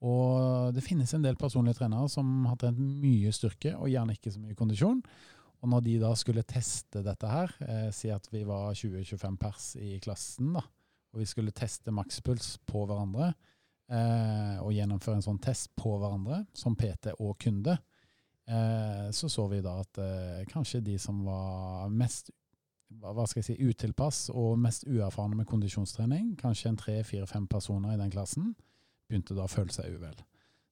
[0.06, 4.32] Og det finnes en del personlige trenere som har trent mye styrke og gjerne ikke
[4.32, 5.04] så mye kondisjon.
[5.60, 9.70] Og når de da skulle teste dette her, eh, si at vi var 20-25 pers
[9.80, 10.64] i klassen, da,
[11.16, 13.30] og vi skulle teste makspuls på hverandre,
[13.88, 17.78] eh, og gjennomføre en sånn test på hverandre, som PT og kunde,
[18.44, 22.34] eh, så så vi da at eh, kanskje de som var mest
[23.00, 27.98] hva skal jeg si, utilpass og mest uerfarne med kondisjonstrening, kanskje en tre-fire-fem personer i
[27.98, 28.52] den klassen,
[29.08, 30.14] begynte da å føle seg uvel.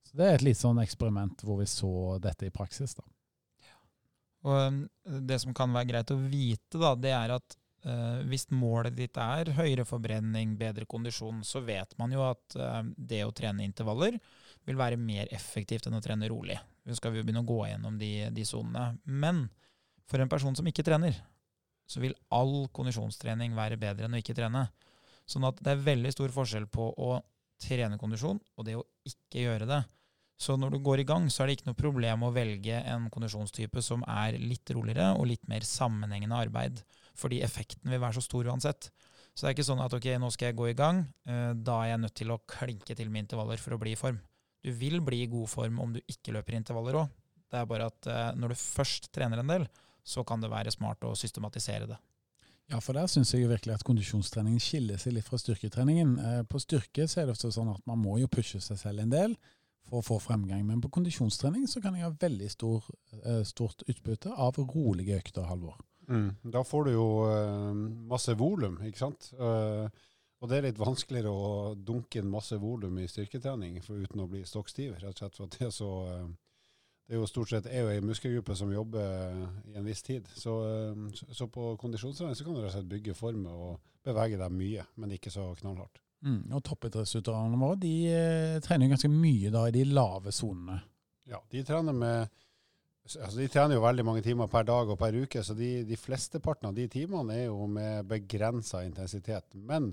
[0.07, 2.95] Så det er et litt sånn eksperiment hvor vi så dette i praksis.
[2.95, 3.03] da.
[4.45, 4.81] Og um,
[5.27, 7.64] det som kan være greit å vite, da, det er at eh,
[8.29, 13.21] hvis målet ditt er høyere forbrenning, bedre kondisjon, så vet man jo at eh, det
[13.27, 14.17] å trene intervaller
[14.65, 16.57] vil være mer effektivt enn å trene rolig.
[16.85, 18.95] Vi skal jo begynne å gå gjennom de, de sonene.
[19.05, 19.45] Men
[20.09, 21.19] for en person som ikke trener,
[21.85, 24.67] så vil all kondisjonstrening være bedre enn å ikke trene.
[25.29, 27.19] Sånn at det er veldig stor forskjell på å
[27.61, 29.83] trene kondisjon og det å ikke gjøre det.
[30.41, 33.07] Så når du går i gang, så er det ikke noe problem å velge en
[33.13, 36.83] kondisjonstype som er litt roligere og litt mer sammenhengende arbeid,
[37.15, 38.91] fordi effekten vil være så stor uansett.
[39.35, 41.81] Så det er ikke sånn at ok, nå skal jeg gå i gang, eh, da
[41.83, 44.19] er jeg nødt til å klinke til med intervaller for å bli i form.
[44.65, 47.15] Du vil bli i god form om du ikke løper intervaller òg.
[47.51, 49.67] Det er bare at eh, når du først trener en del,
[50.05, 51.99] så kan det være smart å systematisere det.
[52.73, 56.15] Ja, for der syns jeg jo virkelig at kondisjonstreningen skiller seg litt fra styrketreningen.
[56.19, 59.05] Eh, på styrke så er det ofte sånn at man må jo pushe seg selv
[59.05, 59.37] en del
[59.89, 62.87] for å få fremgang, men på kondisjonstrening så kan jeg ha veldig stor,
[63.23, 65.77] eh, stort utbytte av rolige økter, Halvor.
[66.09, 66.31] Mm.
[66.53, 67.73] Da får du jo uh,
[68.11, 69.31] masse volum, ikke sant.
[69.39, 69.89] Uh,
[70.43, 74.43] og det er litt vanskeligere å dunke inn masse volum i styrketrening uten å bli
[74.45, 76.27] stokkstiv, rett og slett for det er så uh,
[77.05, 79.35] det er jo stort sett er en muskelgruppe som jobber
[79.69, 80.25] i en viss tid.
[80.41, 84.53] Så- så på kondisjonstrening så kan du rett og slett bygge former og bevege deg
[84.53, 86.01] mye, men ikke så knallhardt.
[86.25, 86.41] Mm.
[86.57, 90.79] Og toppidrettsutøverne våre de eh, trener ganske mye da i de lave sonene.
[91.29, 92.41] Ja, de trener med
[93.05, 95.97] Altså De trener jo veldig mange timer per dag og per uke, så de, de
[96.01, 99.51] flesteparten av de timene er jo med begrensa intensitet.
[99.53, 99.91] Men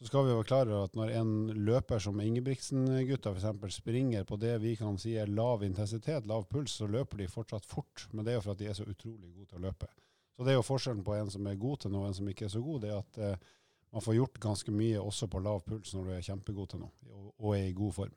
[0.00, 1.30] så skal vi være klar over at når en
[1.68, 3.76] løper som Ingebrigtsen-gutta f.eks.
[3.78, 7.68] springer på det vi kan si er lav intensitet, lav puls, så løper de fortsatt
[7.68, 8.08] fort.
[8.10, 9.90] Men det er jo for at de er så utrolig gode til å løpe.
[10.34, 12.32] Så det er jo forskjellen på en som er god til noe og en som
[12.32, 13.50] ikke er så god, det er at eh,
[13.90, 16.92] man får gjort ganske mye også på lav puls når du er kjempegod til noe
[17.10, 18.16] og, og er i god form.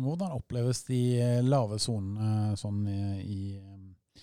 [0.00, 4.22] Hvordan oppleves de eh, lave sonene sånn i, i, eh,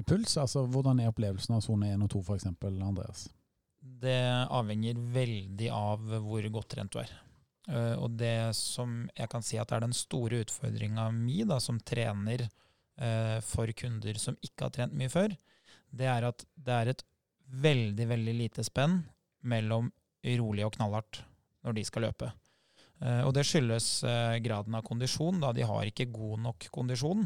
[0.00, 0.36] i puls?
[0.40, 3.26] Altså, hvordan er opplevelsen av sone 1 og 2 f.eks., Andreas?
[3.80, 7.12] Det avhenger veldig av hvor godt trent du er.
[7.68, 11.80] Eh, og det som jeg kan si at er den store utfordringa mi da, som
[11.84, 15.36] trener eh, for kunder som ikke har trent mye før,
[15.90, 17.04] det er at det er et
[17.50, 19.02] veldig, veldig lite spenn
[19.48, 19.90] mellom
[20.40, 21.22] rolig og knallhardt
[21.64, 22.30] når de skal løpe.
[23.00, 27.24] Eh, og det skyldes eh, graden av kondisjon, da de har ikke god nok kondisjon.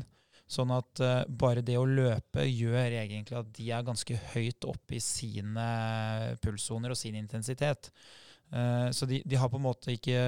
[0.51, 4.99] Sånn at eh, bare det å løpe gjør egentlig at de er ganske høyt oppe
[4.99, 5.67] i sine
[6.45, 7.91] pulssoner og sin intensitet.
[8.95, 10.19] Så de, de har på en måte ikke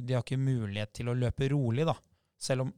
[0.00, 1.92] ikke mulighet til å løpe rolig, da.
[2.40, 2.72] Selv om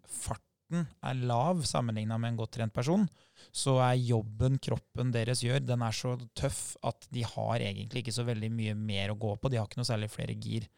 [0.68, 3.08] farten er lav sammenligna med en godt trent person,
[3.52, 8.12] så er jobben kroppen deres gjør, den er så tøff at de har egentlig ikke
[8.12, 9.48] så veldig mye mer å gå på.
[9.48, 10.68] De har ikke noe særlig flere gir.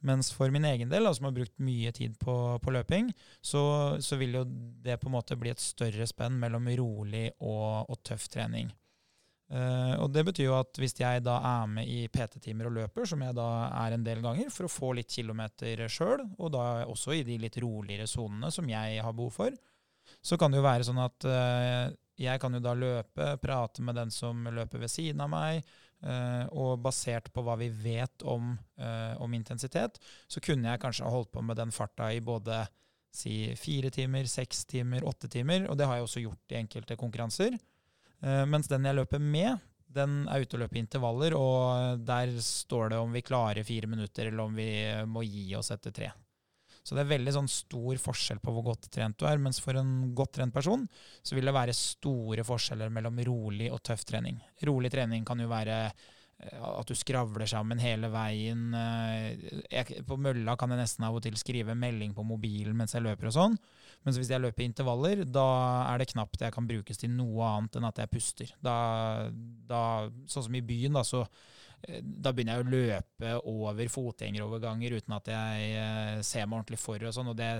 [0.00, 3.98] Mens for min egen del, da, som har brukt mye tid på, på løping, så,
[4.00, 7.98] så vil jo det på en måte bli et større spenn mellom rolig og, og
[8.02, 8.70] tøff trening.
[9.48, 13.08] Eh, og det betyr jo at hvis jeg da er med i PT-timer og løper,
[13.08, 13.48] som jeg da
[13.80, 17.38] er en del ganger, for å få litt kilometer sjøl, og da også i de
[17.40, 19.56] litt roligere sonene som jeg har behov for,
[20.24, 23.98] så kan det jo være sånn at uh, jeg kan jo da løpe, prate med
[24.00, 25.68] den som løper ved siden av meg,
[26.04, 28.54] uh, og basert på hva vi vet om,
[29.20, 32.62] om intensitet, så kunne jeg kanskje ha holdt på med den farta i både
[33.14, 36.96] si fire timer, seks timer, åtte timer, og det har jeg også gjort i enkelte
[37.00, 37.56] konkurranser.
[38.24, 42.92] Uh, mens den jeg løper med, den er ute og løper intervaller, og der står
[42.92, 44.70] det om vi klarer fire minutter, eller om vi
[45.08, 46.10] må gi oss etter tre.
[46.88, 49.40] Så det er veldig sånn stor forskjell på hvor godt trent du er.
[49.44, 50.86] Mens for en godt trent person
[51.20, 54.38] så vil det være store forskjeller mellom rolig og tøff trening.
[54.64, 56.06] Rolig trening kan jo være eh,
[56.38, 58.70] at du skravler sammen hele veien.
[58.74, 62.94] Eh, jeg, på mølla kan jeg nesten av og til skrive melding på mobilen mens
[62.94, 63.56] jeg løper og sånn.
[64.06, 65.48] Men hvis jeg løper intervaller, da
[65.88, 68.52] er det knapt jeg kan brukes til noe annet enn at jeg puster.
[68.62, 68.76] Da,
[69.66, 69.82] da,
[70.30, 71.24] sånn som i byen, da, så
[71.82, 76.78] eh, da begynner jeg å løpe over fotgjengeroverganger uten at jeg eh, ser meg ordentlig
[76.84, 77.02] for.
[77.02, 77.56] og sånn, og det,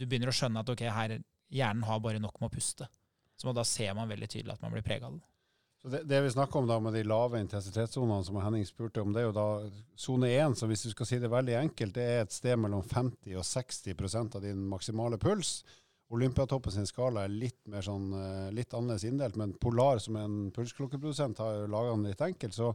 [0.00, 1.18] Du begynner å skjønne at ok, her,
[1.52, 2.88] hjernen har bare nok med å puste.
[3.36, 5.26] Så da ser man veldig tydelig at man blir prega av det.
[5.82, 9.14] Så det, det, vi snakker om da med de lave intensitetssonene som Henning spurte om,
[9.16, 9.46] det er jo da
[9.96, 12.82] sone 1, som hvis du skal si det veldig enkelt, det er et sted mellom
[12.84, 15.62] 50 og 60% av din maksimale puls.
[16.12, 20.28] Olympiatoppen sin skala er litt mer sånn, eh, litt annerledes inndelt, men Polar, som er
[20.28, 22.52] en pulsklokkeprodusent, har laga den litt enkelt.
[22.52, 22.74] Så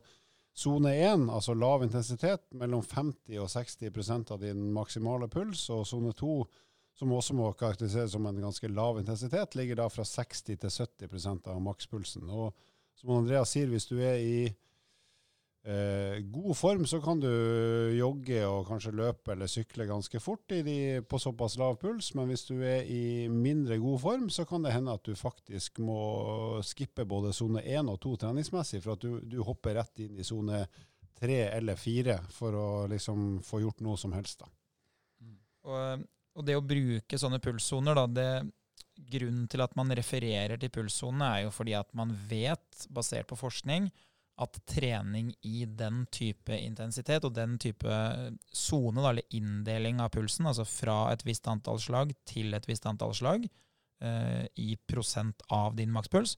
[0.55, 5.67] sone 1, altså lav intensitet, mellom 50 og 60% av din maksimale puls.
[5.75, 6.37] Og sone 2,
[6.95, 11.51] som også må karakteriseres som en ganske lav intensitet, ligger da fra 60 til 70%
[11.51, 12.31] av makspulsen.
[12.31, 12.55] Og
[12.99, 14.37] som Andreas sier, hvis du er i
[15.65, 17.29] eh, god form, så kan du
[17.97, 22.13] jogge og kanskje løpe eller sykle ganske fort de, på såpass lav puls.
[22.17, 25.81] Men hvis du er i mindre god form, så kan det hende at du faktisk
[25.83, 25.99] må
[26.65, 30.27] skippe både sone 1 og 2 treningsmessig, for at du, du hopper rett inn i
[30.27, 30.65] sone
[31.19, 34.43] 3 eller 4 for å liksom få gjort noe som helst.
[34.43, 34.51] da.
[35.65, 36.05] Og,
[36.35, 38.29] og det å bruke sånne pulssoner, da, det
[38.95, 43.39] grunnen til at man refererer til pulssonene, er jo fordi at man vet, basert på
[43.39, 43.89] forskning,
[44.41, 47.99] at trening i den type intensitet og den type
[48.51, 53.15] sone, eller inndeling av pulsen, altså fra et visst antall slag til et visst antall
[53.15, 56.35] slag eh, i prosent av din makspuls,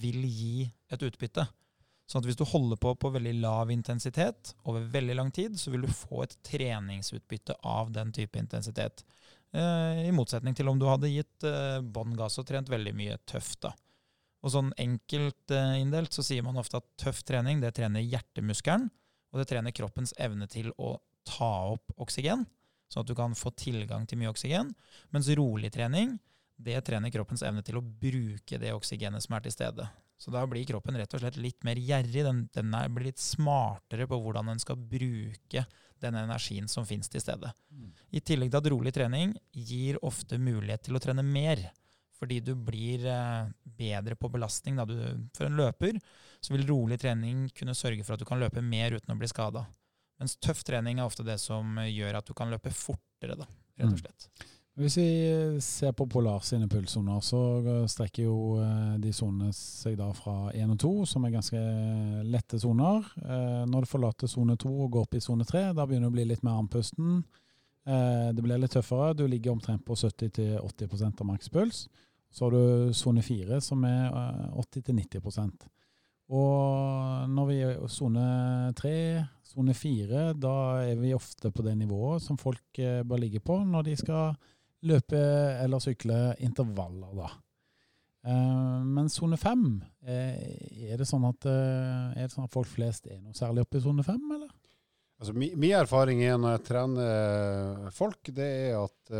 [0.00, 1.44] vil gi et utbytte.
[2.08, 5.72] Sånn at hvis du holder på på veldig lav intensitet over veldig lang tid, så
[5.72, 9.04] vil du få et treningsutbytte av den type intensitet.
[9.54, 13.18] Eh, I motsetning til om du hadde gitt eh, bånn gass og trent veldig mye
[13.30, 13.60] tøft.
[13.62, 13.74] da.
[14.44, 18.90] Og sånn enkelt eh, inndelt så sier man ofte at tøff trening det trener hjertemuskelen,
[19.32, 22.44] og det trener kroppens evne til å ta opp oksygen,
[22.90, 24.74] sånn at du kan få tilgang til mye oksygen.
[25.14, 26.18] Mens rolig trening
[26.60, 29.86] det trener kroppens evne til å bruke det oksygenet som er til stede.
[30.20, 32.24] Så da blir kroppen rett og slett litt mer gjerrig.
[32.26, 35.64] Den, den er, blir litt smartere på hvordan den skal bruke
[36.04, 37.50] den energien som finnes til stede.
[37.72, 37.90] Mm.
[38.14, 41.62] I tillegg til at rolig trening gir ofte mulighet til å trene mer.
[42.14, 44.78] Fordi du blir eh, bedre på belastning.
[44.86, 44.96] Du,
[45.36, 45.98] for en løper
[46.44, 49.28] så vil rolig trening kunne sørge for at du kan løpe mer uten å bli
[49.30, 49.64] skada.
[50.20, 53.48] Mens tøff trening er ofte det som gjør at du kan løpe fortere, da,
[53.80, 54.02] rett og mm.
[54.04, 54.28] slett.
[54.30, 54.52] Mm.
[54.74, 55.10] Hvis vi
[55.62, 57.38] ser på Polar sine pulssoner, så
[57.86, 61.60] strekker jo eh, de sonene seg da fra 1 og 2, som er ganske
[62.26, 63.06] lette soner.
[63.22, 66.10] Eh, når du forlater sone 2 og går opp i sone 3, da begynner du
[66.10, 67.20] å bli litt mer andpusten.
[67.86, 69.12] Eh, det blir litt tøffere.
[69.14, 71.84] Du ligger omtrent på 70-80% av makspuls.
[72.34, 74.10] Så har du sone 4, som er
[74.58, 75.70] 80-90%
[76.34, 78.22] og når vi er i sone
[78.80, 78.92] 3,
[79.44, 83.84] sone 4, da er vi ofte på det nivået som folk bør ligge på når
[83.90, 84.32] de skal
[84.88, 85.20] løpe
[85.62, 87.30] eller sykle intervaller, da.
[88.24, 89.66] Uh, men sone fem,
[90.00, 90.38] er,
[90.72, 93.80] er, det sånn at, uh, er det sånn at folk flest er noe særlig oppe
[93.80, 94.48] i sone fem, eller?
[95.20, 99.12] Altså, Min mi erfaring er når jeg trener folk, det er at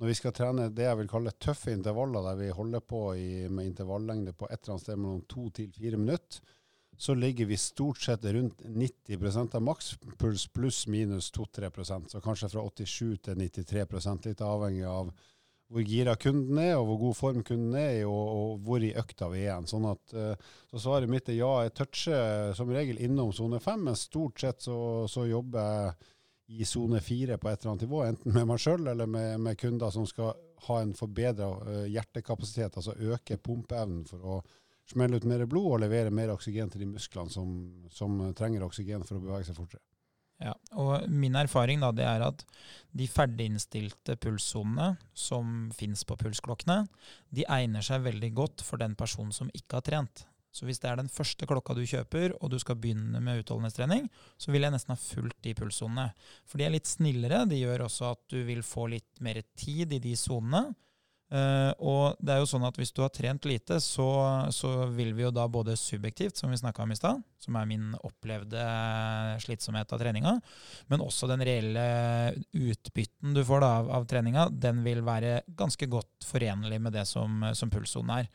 [0.00, 3.30] når vi skal trene det jeg vil kalle tøffe intervaller, der vi holder på i,
[3.52, 6.54] med intervallengde på et eller annet sted mellom to til fire minutter,
[7.00, 12.64] så ligger vi stort sett rundt 90% av makspuls pluss minus 2-3% Så kanskje fra
[12.68, 15.08] 87 til 93% litt avhengig av
[15.70, 18.90] hvor gira kunden er, og hvor god form kunden er i, og, og hvor i
[19.00, 19.64] økta vi er.
[19.70, 23.84] Sånn at, uh, så svaret mitt er ja, jeg toucher som regel innom sone 5,
[23.88, 24.76] men stort sett så,
[25.08, 28.90] så jobber jeg i sone 4 på et eller annet nivå, enten med meg sjøl
[28.92, 30.34] eller med, med, kunder som skal
[30.66, 34.42] ha en forbedra uh, hjertekapasitet, altså øke pumpeevnen for å
[34.90, 37.54] smelle ut mer blod og levere mer oksygen til de musklene som,
[37.94, 39.84] som trenger oksygen for å bevege seg fortere.
[40.40, 42.46] Ja, og Min erfaring da, det er at
[42.96, 46.86] de ferdiginnstilte pulssonene som finnes på pulsklokkene,
[47.28, 50.24] de egner seg veldig godt for den personen som ikke har trent.
[50.50, 54.08] Så hvis det er den første klokka du kjøper, og du skal begynne med utholdenhetstrening,
[54.40, 56.08] så vil jeg nesten ha fulgt de pulssonene.
[56.48, 57.44] For de er litt snillere.
[57.46, 60.72] De gjør også at du vil få litt mer tid i de sonene.
[61.30, 64.08] Uh, og det er jo sånn at hvis du har trent lite, så,
[64.50, 67.68] så vil vi jo da både subjektivt, som vi snakka om i stad, som er
[67.70, 68.64] min opplevde
[69.44, 70.34] slitsomhet av treninga,
[70.90, 71.86] men også den reelle
[72.50, 77.06] utbytten du får da av, av treninga, den vil være ganske godt forenlig med det
[77.06, 78.30] som, som pulssonen er.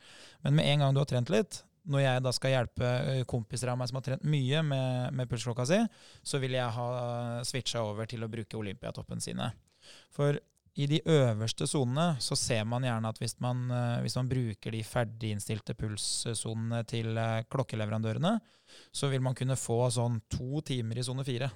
[0.46, 3.70] Men med en gang du har trent litt, når jeg da skal hjelpe eh, kompiser
[3.70, 5.84] av meg som har trent mye med, med pulsklokka si,
[6.24, 6.88] så vil jeg ha
[7.46, 9.52] switcha over til å bruke Olympiatoppen sine.
[10.16, 10.40] For
[10.76, 14.74] i de øverste sonene så ser man gjerne at hvis man, eh, hvis man bruker
[14.76, 18.36] de ferdiginnstilte pulssonene til eh, klokkeleverandørene,
[18.92, 21.48] så vil man kunne få sånn to timer i sone fire.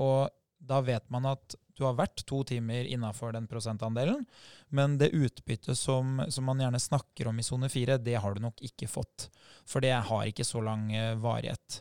[0.00, 4.26] Og da vet man at du har vært to timer innafor den prosentandelen,
[4.68, 8.42] men det utbyttet som, som, man gjerne snakker om i sone fire, det har du
[8.44, 9.30] nok ikke fått.
[9.68, 11.80] For det har ikke så lang eh, varighet.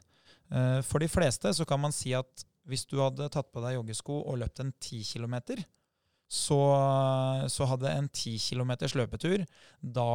[0.55, 3.75] Eh, for de fleste så kan man si at hvis du hadde tatt på deg
[3.75, 5.35] joggesko og løpt en 10 km,
[6.29, 6.59] så,
[7.49, 9.41] så, hadde en 10 km løpetur
[9.81, 10.09] da,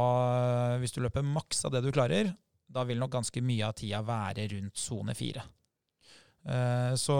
[0.79, 2.31] Hvis du løper maks av det du klarer,
[2.71, 5.43] da vil nok ganske mye av tida være rundt sone 4.
[6.55, 7.17] Eh, så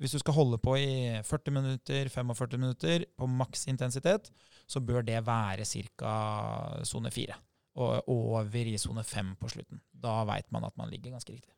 [0.00, 4.30] hvis du skal holde på i 40 minutter, 45 minutter på maks intensitet,
[4.68, 5.64] så bør det være
[5.96, 6.14] ca.
[6.84, 7.36] sone 4.
[7.76, 9.80] Og over i sone 5 på slutten.
[9.92, 11.55] Da veit man at man ligger ganske riktig.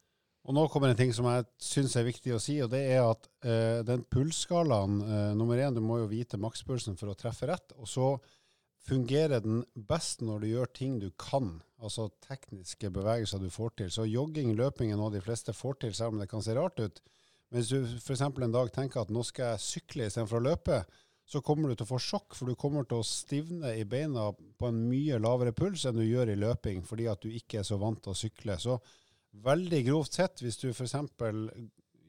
[0.48, 3.02] Og Nå kommer en ting som jeg syns er viktig å si, og det er
[3.04, 7.50] at uh, den pulsskalaen uh, Nummer én, du må jo vite makspulsen for å treffe
[7.50, 7.74] rett.
[7.76, 8.14] Og så
[8.88, 13.90] fungerer den best når du gjør ting du kan, altså tekniske bevegelser du får til.
[13.92, 16.80] Så jogging, løping er noe de fleste får til, selv om det kan se rart
[16.80, 17.02] ut.
[17.50, 18.24] Men hvis du f.eks.
[18.24, 20.80] en dag tenker at nå skal jeg sykle istedenfor å løpe,
[21.28, 24.30] så kommer du til å få sjokk, for du kommer til å stivne i beina
[24.32, 27.68] på en mye lavere puls enn du gjør i løping, fordi at du ikke er
[27.68, 28.56] så vant til å sykle.
[28.56, 28.78] Så
[29.32, 30.94] veldig grovt sett, hvis du f.eks.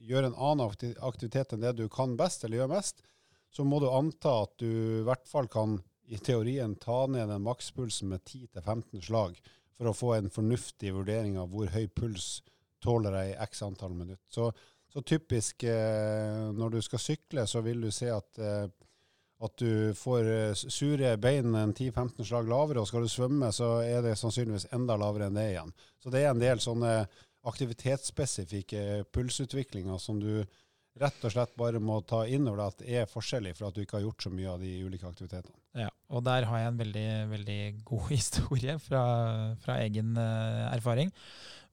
[0.09, 3.03] gjør en annen aktivitet enn det du kan best, eller gjør mest,
[3.49, 7.45] så må du anta at du i hvert fall kan i teorien ta ned den
[7.45, 9.37] makspulsen med 10-15 slag
[9.77, 12.39] for å få en fornuftig vurdering av hvor høy puls
[12.83, 14.25] tåler jeg i x antall minutter.
[14.31, 14.51] Så
[14.89, 18.65] så typisk eh, når du skal sykle, så vil du se at, eh,
[19.39, 23.77] at du får eh, sure bein en 10-15 slag lavere, og skal du svømme, så
[23.85, 25.75] er det sannsynligvis enda lavere enn det igjen.
[26.03, 26.93] Så det er en del sånne
[27.47, 30.43] aktivitetsspesifikke pulsutviklinger som du
[30.99, 33.83] rett og slett bare må ta inn over deg at er forskjellig for at du
[33.85, 35.55] ikke har gjort så mye av de ulike aktivitetene.
[35.85, 39.03] Ja, og der har jeg en veldig, veldig god historie fra,
[39.63, 41.13] fra egen uh, erfaring.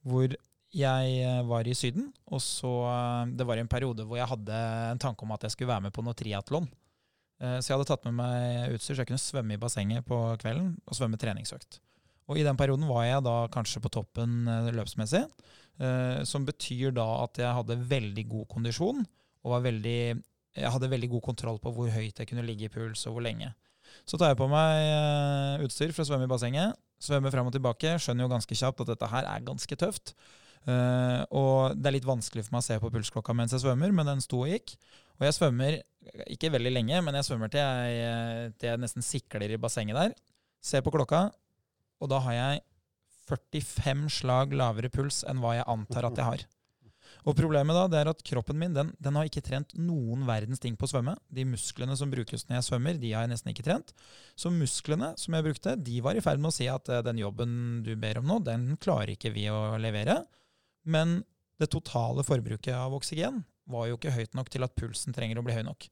[0.07, 0.37] Hvor
[0.77, 4.59] jeg eh, var i Syden, og så eh, Det var en periode hvor jeg hadde
[4.91, 6.67] en tanke om at jeg skulle være med på noe triatlon.
[7.43, 10.21] Eh, så jeg hadde tatt med meg utstyr så jeg kunne svømme i bassenget på
[10.43, 11.81] kvelden og svømme treningsøkt.
[12.27, 15.21] Og i den perioden var jeg da kanskje på toppen løpsmessig,
[16.27, 19.05] som betyr da at jeg hadde veldig god kondisjon
[19.47, 20.01] og veldig,
[20.59, 23.23] jeg hadde veldig god kontroll på hvor høyt jeg kunne ligge i puls og hvor
[23.29, 23.53] lenge.
[24.11, 27.95] Så tar jeg på meg utstyr for å svømme i bassenget, svømmer frem og tilbake,
[28.03, 30.17] skjønner jo ganske kjapt at dette her er ganske tøft.
[30.67, 34.11] Og det er litt vanskelig for meg å se på pulsklokka mens jeg svømmer, men
[34.11, 34.75] den sto og gikk.
[35.17, 35.79] Og jeg svømmer
[36.31, 40.17] ikke veldig lenge, men jeg svømmer til jeg, til jeg nesten sikler i bassenget der.
[40.65, 41.29] Ser på klokka,
[42.03, 42.65] og da har jeg
[43.27, 46.45] 45 slag lavere puls enn hva jeg antar at jeg har.
[47.27, 50.63] Og problemet da, det er at kroppen min den, den har ikke trent noen verdens
[50.63, 51.17] ting på å svømme.
[51.27, 53.91] De musklene som brukes når jeg svømmer, de har jeg nesten ikke trent.
[54.39, 57.19] Så musklene som jeg brukte, de var i ferd med å si at eh, den
[57.23, 57.57] jobben
[57.87, 60.21] du ber om nå, den klarer ikke vi å levere.
[60.87, 61.19] Men
[61.59, 65.45] det totale forbruket av oksygen var jo ikke høyt nok til at pulsen trenger å
[65.47, 65.89] bli høy nok.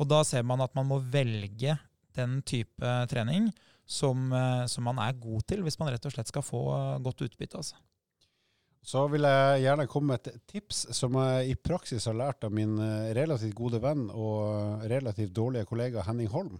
[0.00, 1.76] Og da ser man at man må velge
[2.16, 3.50] den type trening
[3.88, 6.62] som, eh, som man er god til, hvis man rett og slett skal få
[7.04, 7.60] godt utbytte.
[7.60, 7.80] Altså.
[8.82, 12.54] Så vil jeg gjerne komme med et tips som jeg i praksis har lært av
[12.54, 16.58] min eh, relativt gode venn og relativt dårlige kollega Henning Holm.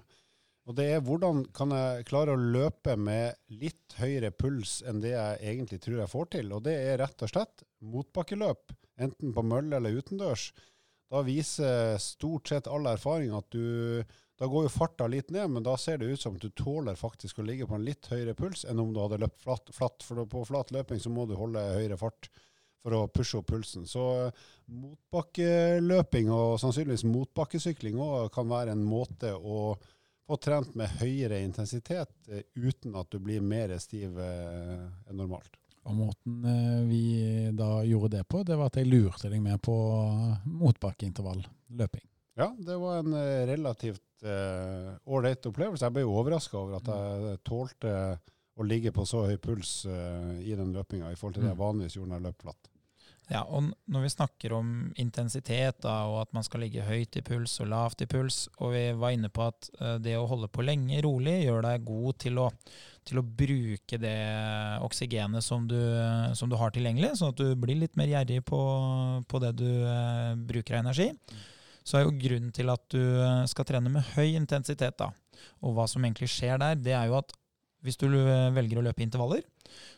[0.70, 5.16] Og det er hvordan kan jeg klare å løpe med litt høyere puls enn det
[5.16, 6.52] jeg egentlig tror jeg får til.
[6.54, 10.50] Og det er rett og slett motbakkeløp, enten på mølle eller utendørs.
[11.12, 14.04] Da viser stort sett all erfaring at du
[14.40, 16.96] Da går jo farta litt ned, men da ser det ut som at du tåler
[16.98, 19.70] faktisk å ligge på en litt høyere puls enn om du hadde løpt flatt.
[19.70, 22.26] flatt for på flat løping så må du holde høyere fart
[22.82, 23.86] for å pushe opp pulsen.
[23.86, 24.02] Så
[24.66, 29.76] motbakkeløping og sannsynligvis motbakkesykling òg kan være en måte å
[30.26, 35.61] få trent med høyere intensitet eh, uten at du blir mer stiv eh, enn normalt.
[35.88, 37.02] Og Måten eh, vi
[37.58, 39.74] da gjorde det på, det var at jeg lurte deg med på
[40.46, 41.42] motbakkeintervall
[41.78, 42.04] løping.
[42.38, 43.14] Ja, det var en
[43.48, 45.84] relativt ålreit uh, opplevelse.
[45.84, 47.96] Jeg ble overraska over at jeg tålte
[48.56, 51.58] å ligge på så høy puls uh, i den løpinga i forhold til det jeg
[51.58, 51.64] Mm.
[51.66, 52.72] vanligvis gjorde når jeg løp flatt.
[53.30, 54.70] Ja, og når vi snakker om
[55.00, 58.74] intensitet, da, og at man skal ligge høyt i puls og lavt i puls, og
[58.74, 62.18] vi var inne på at eh, det å holde på lenge rolig gjør deg god
[62.24, 62.48] til å,
[63.08, 64.16] til å bruke det
[64.84, 65.78] oksygenet som du,
[66.38, 68.60] som du har tilgjengelig, sånn at du blir litt mer gjerrig på,
[69.28, 71.08] på det du eh, bruker av energi,
[71.82, 75.10] så er jo grunnen til at du eh, skal trene med høy intensitet, da,
[75.62, 77.34] og hva som egentlig skjer der, det er jo at
[77.82, 79.42] hvis du eh, velger å løpe intervaller,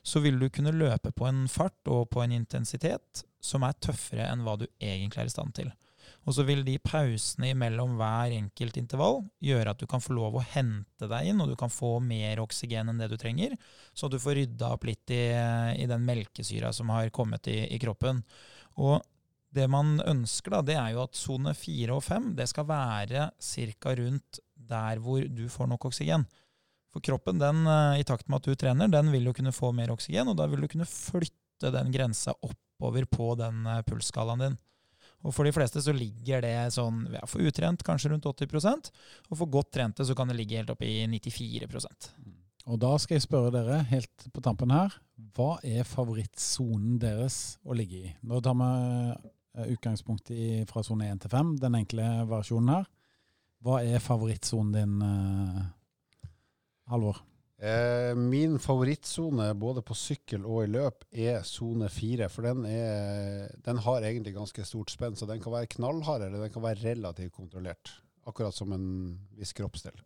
[0.06, 4.30] så vil du kunne løpe på en fart og på en intensitet som er tøffere
[4.30, 5.72] enn hva du egentlig er i stand til.
[6.24, 10.38] Og så vil de pausene imellom hver enkelt intervall gjøre at du kan få lov
[10.38, 13.56] å hente deg inn, og du kan få mer oksygen enn det du trenger,
[13.92, 15.26] så du får rydda opp litt i,
[15.84, 18.22] i den melkesyra som har kommet i, i kroppen.
[18.80, 19.02] Og
[19.54, 23.94] det man ønsker, da, det er jo at sone fire og fem skal være ca.
[24.00, 26.24] rundt der hvor du får nok oksygen.
[26.94, 29.72] For kroppen, den, eh, i takt med at du trener, den vil jo kunne få
[29.74, 34.44] mer oksygen, og da vil du kunne flytte den grensa oppover på den eh, pulsskalaen
[34.44, 34.58] din.
[35.24, 38.90] Og for de fleste så ligger det sånn, ja, for utrent kanskje rundt 80%
[39.30, 42.10] og for godt trente så kan det ligge helt oppe i 94%
[42.68, 44.92] Og da skal jeg spørre dere, helt på tampen her,
[45.36, 48.12] hva er favorittsonen deres å ligge i?
[48.24, 48.70] Nå tar vi
[49.12, 52.88] eh, utgangspunkt i fra sone 1 til 5, den enkle versjonen her.
[53.64, 55.62] Hva er favorittsonen din, eh,
[56.92, 57.22] Halvor?
[57.64, 62.28] Eh, min favorittsone både på sykkel og i løp er sone fire.
[62.32, 66.44] For den, er, den har egentlig ganske stort spenn, så den kan være knallhard eller
[66.44, 67.94] den kan være relativt kontrollert.
[68.28, 68.84] Akkurat som en
[69.38, 69.96] viss kroppsdel.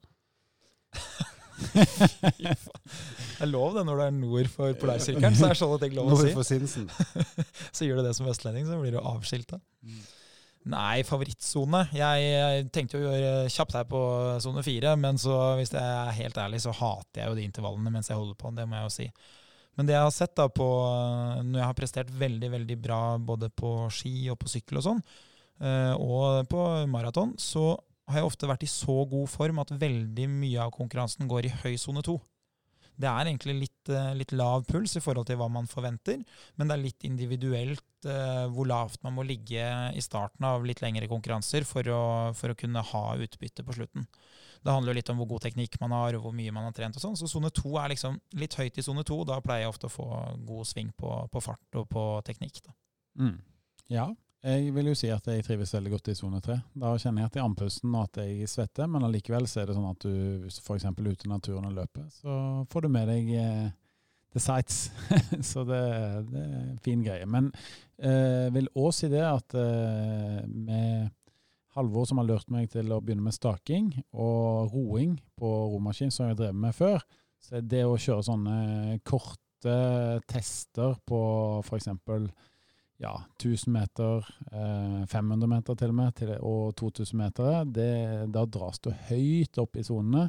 [1.59, 5.85] Det er lov det når du er nord for polarsirkelen, så er det sånn at
[5.87, 6.29] jeg lov å si.
[6.29, 6.87] Nord for Sinsen.
[7.75, 9.59] Så gjør du det som østlending, så blir du avskilta.
[10.69, 11.87] Nei, favorittsone.
[11.97, 14.01] Jeg, tenkte å gjøre kjapt her på
[14.45, 17.93] sone fire, men så, hvis jeg er helt ærlig, så hater jeg jo de intervallene
[17.95, 18.53] mens jeg holder på.
[18.57, 19.07] Det må jeg jo si.
[19.79, 20.67] Men det jeg har sett da på
[21.47, 25.03] når jeg har prestert veldig, veldig bra både på ski og på sykkel og sånn,
[25.63, 27.71] eh, og på maraton, så
[28.09, 31.55] har jeg ofte vært i så god form at veldig mye av konkurransen går i
[31.63, 32.19] høy sone to.
[32.99, 36.25] Det er egentlig litt, eh, litt lav puls i forhold til hva man forventer,
[36.59, 39.63] men det er litt individuelt uh, hvor lavt man må ligge
[39.95, 42.03] i starten av litt lengre konkurranser for å,
[42.35, 44.09] for å kunne ha utbytte på slutten.
[44.63, 46.75] Det handler jo litt om hvor god teknikk man har, og hvor mye man har
[46.75, 46.99] trent.
[46.99, 49.21] og sånn, Så sone to er liksom litt høyt i sone to.
[49.29, 50.09] Da pleier jeg ofte å få
[50.49, 52.65] god sving på, på fart og på teknikk.
[53.19, 53.37] Mm.
[53.95, 54.11] Ja,
[54.47, 56.55] jeg vil jo si at jeg trives veldig godt i sone 3.
[56.79, 59.69] Da kjenner jeg at jeg er andpusten og at jeg svetter, men allikevel så er
[59.69, 60.15] det sånn at du
[60.45, 60.87] hvis f.eks.
[60.95, 62.39] ute i naturen og løper, så
[62.71, 63.69] får du med deg eh,
[64.37, 64.93] the sights.
[65.51, 65.83] så det,
[66.31, 67.27] det er en fin greie.
[67.27, 67.51] Men
[67.99, 71.15] eh, vil òg si det at eh, med
[71.79, 76.27] Halvor som har lurt meg til å begynne med staking og roing på romaskin, som
[76.27, 77.03] jeg har drevet med før,
[77.39, 78.57] så er det å kjøre sånne
[79.07, 79.77] korte
[80.31, 81.21] tester på
[81.67, 81.91] f.eks
[82.99, 87.93] ja, 1000 meter, eh, 500 meter til og med, og 2000 meter, det,
[88.35, 90.29] da dras du høyt opp i sonene,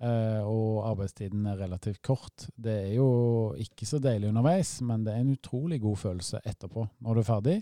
[0.00, 2.48] eh, og arbeidstiden er relativt kort.
[2.54, 3.10] Det er jo
[3.58, 7.30] ikke så deilig underveis, men det er en utrolig god følelse etterpå, når du er
[7.30, 7.60] ferdig,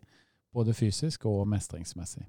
[0.55, 2.27] både fysisk og mestringsmessig.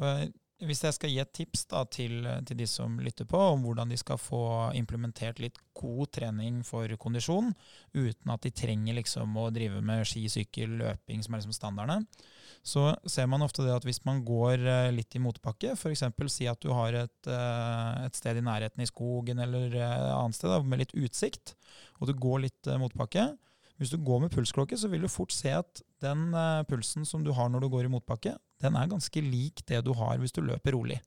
[0.00, 0.28] Og eh,
[0.58, 3.92] hvis jeg skal gi et tips da, til, til de som lytter på, om hvordan
[3.92, 4.40] de skal få
[4.78, 7.52] implementert litt god trening for kondisjon,
[7.94, 12.26] uten at de trenger liksom å drive med ski, sykkel, løping, som er liksom standardene,
[12.66, 16.04] så ser man ofte det at hvis man går eh, litt i motbakke, f.eks.
[16.34, 20.36] si at du har et, eh, et sted i nærheten i skogen eller et annet
[20.36, 21.54] sted da, med litt utsikt,
[22.00, 23.30] og du går litt eh, motbakke,
[23.78, 27.22] hvis du går med pulsklokke, så vil du fort se at den eh, pulsen som
[27.24, 30.34] du har når du går i motbakke, den er ganske lik det du har hvis
[30.34, 30.98] du løper rolig.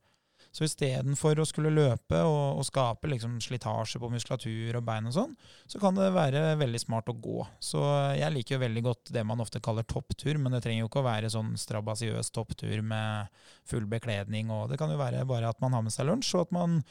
[0.51, 5.15] Så istedenfor å skulle løpe og, og skape liksom slitasje på muskulatur og bein og
[5.15, 5.38] sånn,
[5.69, 7.45] så kan det være veldig smart å gå.
[7.63, 7.80] Så
[8.19, 11.03] jeg liker jo veldig godt det man ofte kaller topptur, men det trenger jo ikke
[11.03, 13.32] å være sånn strabasiøs topptur med
[13.67, 16.49] full bekledning, og det kan jo være bare at man har med seg lunsj, og
[16.49, 16.82] at man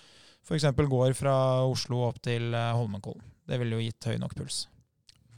[0.48, 0.70] f.eks.
[0.80, 1.36] går fra
[1.68, 3.28] Oslo opp til eh, Holmenkollen.
[3.44, 4.64] Det ville jo gitt høy nok puls.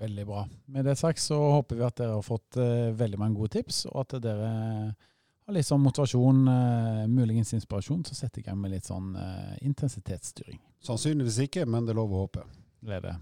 [0.03, 0.49] Veldig bra.
[0.67, 3.85] Med det sagt så håper vi at dere har fått uh, veldig mange gode tips,
[3.93, 8.59] og at dere har litt sånn motivasjon, uh, muligens inspirasjon, så setter jeg i gang
[8.59, 10.59] med litt sånn uh, intensitetsstyring.
[10.83, 12.43] Sannsynligvis ikke, men det er lov å håpe.
[12.83, 13.15] Det er det.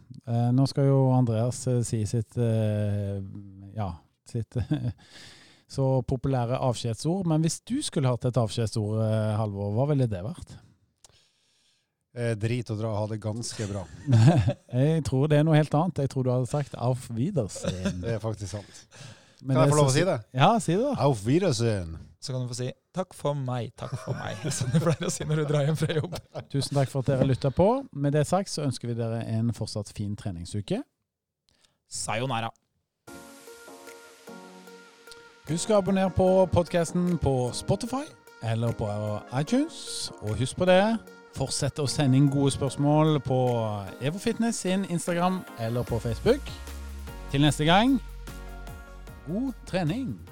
[0.56, 3.88] Nå skal jo Andreas si sitt ja,
[4.24, 4.56] sitt
[5.76, 7.28] så populære avskjedsord.
[7.28, 9.02] Men hvis du skulle hatt et avskjedsord,
[9.36, 10.56] Halvor, hva ville det vært?
[12.10, 13.84] Eh, drit og dra, ha det ganske bra.
[14.74, 16.02] jeg tror det er noe helt annet.
[16.02, 18.00] Jeg tror du hadde sagt 'auf Wiedersehen'.
[18.02, 18.86] Det er faktisk sant.
[19.42, 20.16] Men Kan jeg få lov å si det?
[20.34, 20.82] Ja, si det.
[20.82, 20.94] da.
[21.06, 21.98] Auf Wiedersehen.
[22.20, 25.10] Så kan du få si 'takk for meg, takk for meg', som du pleier å
[25.10, 26.16] si når du drar hjem fra jobb.
[26.52, 27.68] Tusen takk for at dere lytta på.
[27.92, 30.82] Med det sagt så ønsker vi dere en fortsatt fin treningsuke.
[31.88, 32.50] Sayonara.
[35.46, 38.04] Husk å abonnere på podkasten på Spotify
[38.42, 38.90] eller på
[39.40, 40.10] iTunes.
[40.22, 40.98] Og husk på det,
[41.40, 43.40] fortsett å sende inn gode spørsmål på
[44.04, 46.52] EvoFitness sin Instagram eller på Facebook.
[47.32, 47.96] Til neste gang,
[49.26, 50.29] god trening!